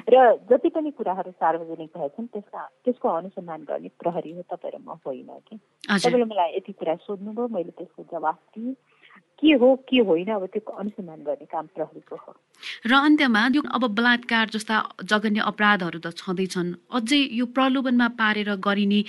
र 0.09 0.17
जति 0.51 0.69
पनि 0.69 0.91
कुराहरू 0.91 1.31
सार्वजनिक 1.31 1.91
भएछन् 1.97 2.27
त्यसका 2.27 2.63
त्यसको 2.85 3.09
अनुसन्धान 3.09 3.61
गर्ने 3.65 3.89
प्रहरी 3.99 4.33
हो 4.33 4.43
तपाईँ 4.47 4.73
र 4.75 4.79
म 4.79 4.95
होइन 5.07 5.31
कि? 5.49 5.57
तपाईँले 5.89 6.25
मलाई 6.25 6.57
यति 6.57 6.73
कुरा 6.73 6.95
सोध्नुभयो 7.03 7.49
मैले 7.49 7.73
त्यसको 7.79 8.03
जवाफ 8.13 8.39
दिएँ। 8.55 8.75
के 9.39 9.53
हो 9.55 9.69
के 9.87 9.99
होइन 10.03 10.31
अब 10.35 10.47
त्यो 10.51 10.73
अनुसन्धान 10.75 11.21
गर्ने 11.23 11.47
काम 11.47 11.67
प्रहरीको 11.71 12.17
हो। 12.17 12.33
र 12.87 12.93
अन्त्यमा 12.99 13.43
यो 13.55 13.63
अब 13.63 13.83
बलात्कार 13.95 14.47
जस्ता 14.51 14.77
जघन्य 15.07 15.41
अपराधहरू 15.47 15.99
त 16.03 16.11
छँदैछन्। 16.11 16.75
अझै 16.91 17.21
यो 17.39 17.47
प्रलोभनमा 17.55 18.09
पारेर 18.19 18.51
गरिने 18.59 19.01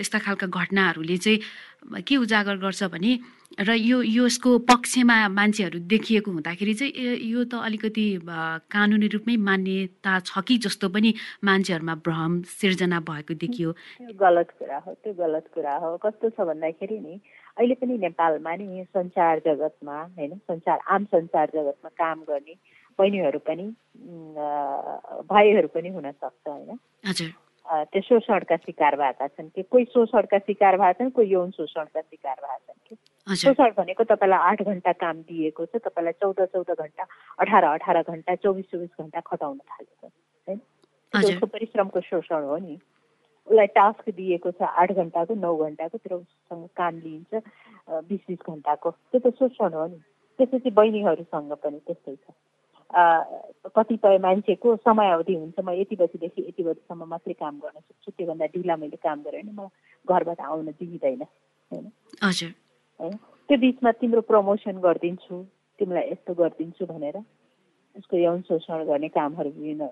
यस्ता 0.00 0.18
खालका 0.24 0.46
घटनाहरूले 0.48 1.16
चाहिँ 1.16 2.00
के 2.00 2.16
उजागर 2.16 2.56
गर्छ 2.64 2.82
भने 2.88 3.12
र 3.60 3.76
यो 3.76 4.00
यसको 4.00 4.50
पक्षमा 4.64 5.16
मान्छेहरू 5.28 5.78
देखिएको 5.84 6.30
हुँदाखेरि 6.32 6.74
चाहिँ 6.74 7.20
यो 7.20 7.44
त 7.44 7.60
अलिकति 7.60 8.06
कानुनी 8.72 9.06
रूपमै 9.12 9.36
मान्यता 9.36 10.12
छ 10.24 10.40
कि 10.40 10.56
जस्तो 10.64 10.88
पनि 10.88 11.12
मान्छेहरूमा 11.44 11.94
भ्रम 12.00 12.32
सिर्जना 12.48 13.00
भएको 13.04 13.34
देखियो। 13.36 13.70
गलत 14.16 14.48
कुरा 14.56 14.78
हो 14.80 14.92
त्यो 15.04 15.12
गलत 15.12 15.44
कुरा 15.52 15.76
हो। 15.76 15.96
कस्तो 16.00 16.32
छ 16.32 16.40
भन्दाखेरि 16.40 16.98
नि 17.04 17.20
अहिले 17.58 17.74
पनि 17.74 17.98
नेपालमा 17.98 18.54
नि 18.56 18.84
सञ्चार 18.96 19.38
जगतमा 19.46 19.96
होइन 20.18 20.32
सञ्चार 20.50 20.78
आम 20.88 21.04
सञ्चार 21.12 21.50
जगतमा 21.54 21.90
काम 21.98 22.22
गर्ने 22.28 22.54
बहिनीहरू 22.98 23.38
पनि 23.46 23.66
भाइहरू 25.30 25.68
पनि 25.74 25.88
हुनसक्छ 25.88 26.48
होइन। 26.48 26.78
त्यो 27.92 28.00
शोषणका 28.02 28.56
शिकार 28.56 28.96
भएका 28.96 29.26
छन् 29.26 29.48
कि? 29.48 29.62
कोही 29.62 29.84
शोषणका 29.92 30.38
शिकार 30.38 30.76
भएका 30.76 30.92
छन् 30.98 31.10
कोही 31.16 31.32
यौन 31.32 31.50
शोषणका 31.56 32.00
शिकार 32.00 32.36
भएका 32.40 32.56
छन् 32.56 32.80
कि? 32.88 32.94
शोषण 33.36 33.70
भनेको 33.76 34.04
तपाईँलाई 34.04 34.40
आठ 34.50 34.62
घन्टा 34.62 34.92
काम 34.92 35.20
दिएको 35.28 35.64
छ 35.66 35.76
तपाईँलाई 35.84 36.12
चौध 36.20 36.40
चौध 36.52 36.70
घन्टा 36.74 37.04
अठार 37.40 37.64
अठार 37.64 38.02
घन्टा 38.02 38.34
चौबिस 38.34 38.66
चौबिस 38.72 38.92
घन्टा 39.00 39.20
खटाउन 39.26 39.58
थालेको 39.58 40.06
होइन? 40.06 40.58
परिश्रमको 41.46 42.00
शोषण 42.00 42.42
हो 42.44 42.56
नि। 42.58 42.76
उसलाई 43.52 43.66
टास्क 43.76 44.08
दिएको 44.16 44.50
छ 44.56 44.62
आठ 44.64 44.92
घन्टाको 44.92 45.34
नौ 45.36 45.56
घन्टाको 45.56 45.98
तर 45.98 46.12
उसँग 46.14 46.68
काम 46.76 46.98
लिइन्छ 47.04 47.42
बिस 48.08 48.20
बिस 48.28 48.38
घन्टाको। 48.48 48.90
त्यो 48.90 49.20
त 49.20 49.34
शोषण 49.36 49.72
हो 49.76 49.86
नि। 49.92 50.00
त्यसपछि 50.38 50.70
बहिनीहरूसँग 50.72 51.52
पनि 51.60 51.78
त्यस्तै 51.86 52.16
छ। 52.16 52.32
कतिपय 53.76 54.18
मान्छेको 54.18 54.76
समय 54.76 55.10
अवधि 55.12 55.34
हुन्छ। 55.34 55.60
म 55.60 55.70
यति 55.76 55.96
बजीदेखि 55.96 56.40
यति 56.48 56.62
बजीसम्म 56.62 57.04
मात्रै 57.12 57.34
काम 57.36 57.58
गर्न 57.60 57.78
सक्छु। 57.80 58.10
त्योभन्दा 58.16 58.46
ढिला 58.56 58.76
मैले 58.76 58.96
काम 58.96 59.22
गरेँ 59.22 59.42
भने 59.42 59.52
म 59.52 59.68
घरबाट 60.08 60.40
आउन 60.40 60.66
दिइँदैन। 60.80 61.22
होइन? 61.72 61.86
होइन? 62.24 63.16
त्यो 63.48 63.56
बिचमा 63.58 63.90
तिम्रो 64.00 64.20
प्रमोसन 64.32 64.80
गरिदिन्छु। 64.80 65.36
तिमीलाई 65.78 66.10
यस्तो 66.10 66.34
गरिदिन्छु 66.40 66.86
भनेर। 66.86 67.16
उसको 67.96 68.16
यौन 68.16 68.40
शोषण 68.48 68.84
गर्ने 68.88 69.08
कामहरू 69.12 69.50
विभिन्न 69.52 69.88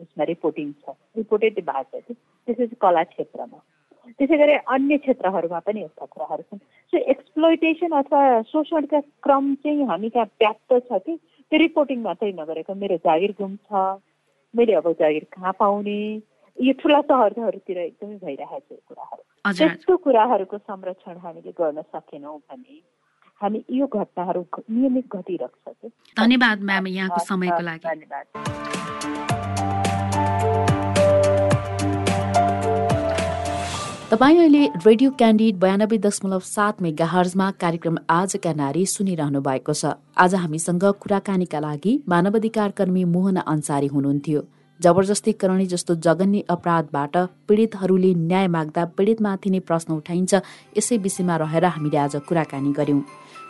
उसमा 0.00 0.24
रिपोर्टिङ 0.24 0.72
छ। 0.80 0.96
रिपोर्टेड 1.16 1.60
भएको 1.60 2.00
छ 2.00 2.08
त्यसपछि 2.12 2.76
कला 2.80 3.02
क्षेत्रमा। 3.12 3.58
त्यसै 4.18 4.36
गरी 4.38 4.54
अन्य 4.66 4.96
क्षेत्रहरूमा 4.98 5.58
पनि 5.66 5.80
यस्ता 5.82 6.04
कुराहरू 6.06 6.42
छन्। 6.42 6.58
सो 6.92 6.96
एक्सप्लोइटेसन 7.12 7.92
अथवा 8.00 8.20
शोषणका 8.50 9.00
क्रम 9.24 9.54
चाहिँ 9.62 9.86
हामी 9.86 10.08
कहाँ 10.10 10.26
व्याप्त 10.40 10.72
छ 10.88 10.98
कि 11.06 11.16
त्यो 11.16 11.58
रिपोर्टिङ 11.58 12.02
मात्रै 12.02 12.32
नगरेको 12.40 12.74
मेरो 12.74 12.96
जागिर 13.06 13.32
गुम 13.38 13.56
छ। 13.68 13.72
मैले 14.54 14.72
अब 14.74 14.92
जागिर 15.00 15.24
कहाँ 15.32 15.52
पाउने? 15.58 16.00
यो 16.58 16.72
ठुला 16.80 17.00
सहरहरूतिर 17.00 17.78
एकदमै 17.78 18.16
भइरहेको 18.24 18.74
छ 18.74 18.80
कुराहरू। 18.88 19.22
त्यस्तो 19.56 19.96
कुराहरूको 19.96 20.58
संरक्षण 20.58 21.16
हामीले 21.24 21.52
गर्न 21.56 21.82
सकेनौँ 21.82 22.38
भने 22.50 22.76
हामी 23.40 23.64
यो 23.70 23.86
घटनाहरू 23.86 24.42
नियमित 24.70 25.06
घटिरहेको 25.08 25.72
छ 25.72 25.90
धन्यवाद 26.20 26.62
म्याम 26.62 26.86
यहाँको 26.86 27.24
समयको 27.24 27.62
लागि। 27.62 27.88
धन्यवाद। 27.88 28.71
तपाईँ 34.12 34.38
अहिले 34.38 34.64
रेडियो 34.84 35.10
क्यान्डिड 35.10 35.56
बयानब्बे 35.58 35.98
दशमलव 35.98 36.40
सात 36.44 36.80
मेगा 36.82 37.04
हर्जमा 37.06 37.50
कार्यक्रम 37.60 37.96
आजका 38.10 38.52
नारी 38.52 38.84
सुनिरहनु 38.86 39.40
भएको 39.40 39.72
छ। 39.72 39.96
आज 40.14 40.34
हामीसँग 40.36 40.84
कुराकानीका 41.00 41.60
लागि 41.60 41.92
मानवाधिकार 42.04 42.70
कर्मी 42.76 43.04
मोहन 43.08 43.36
अन्सारी 43.36 43.86
हुनुहुन्थ्यो। 43.86 44.40
जबरजस्ती 44.80 45.32
करणी 45.32 45.66
जस्तो 45.72 45.94
जघन्य 46.04 46.44
अपराधबाट 46.44 47.16
पीडितहरूले 47.48 48.12
न्याय 48.28 48.46
माग्दा 48.52 48.84
पीडितमाथि 48.92 49.50
नै 49.50 49.60
प्रश्न 49.64 49.96
उठाइन्छ 49.96 50.32
यसै 50.76 50.96
विषयमा 51.00 51.36
रहेर 51.44 51.64
हामीले 51.72 51.98
आज 52.04 52.16
कुराकानी 52.28 52.72
गर्यौं। 52.76 53.00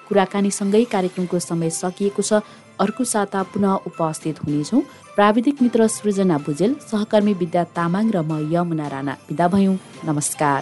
कुराकानीसँगै 0.06 0.84
कार्यक्रमको 0.94 1.38
समय 1.42 1.70
सकिएको 1.74 2.22
छ। 2.22 2.46
अर्को 2.78 3.04
साता 3.04 3.42
पुनः 3.50 3.90
उपस्थित 3.90 4.46
हुनेछौँ। 4.46 4.82
प्राविधिक 5.14 5.60
मित्र 5.62 5.86
सृजना 5.86 6.36
भुजेल 6.38 6.74
सहकर्मी 6.90 7.32
विद्या 7.34 7.64
तामाङ 7.76 8.10
र 8.14 8.20
म 8.24 8.40
यमुना 8.52 8.86
राणा 8.88 9.12
विदा 9.28 9.48
भयौँ। 9.48 9.76
नमस्कार। 10.04 10.60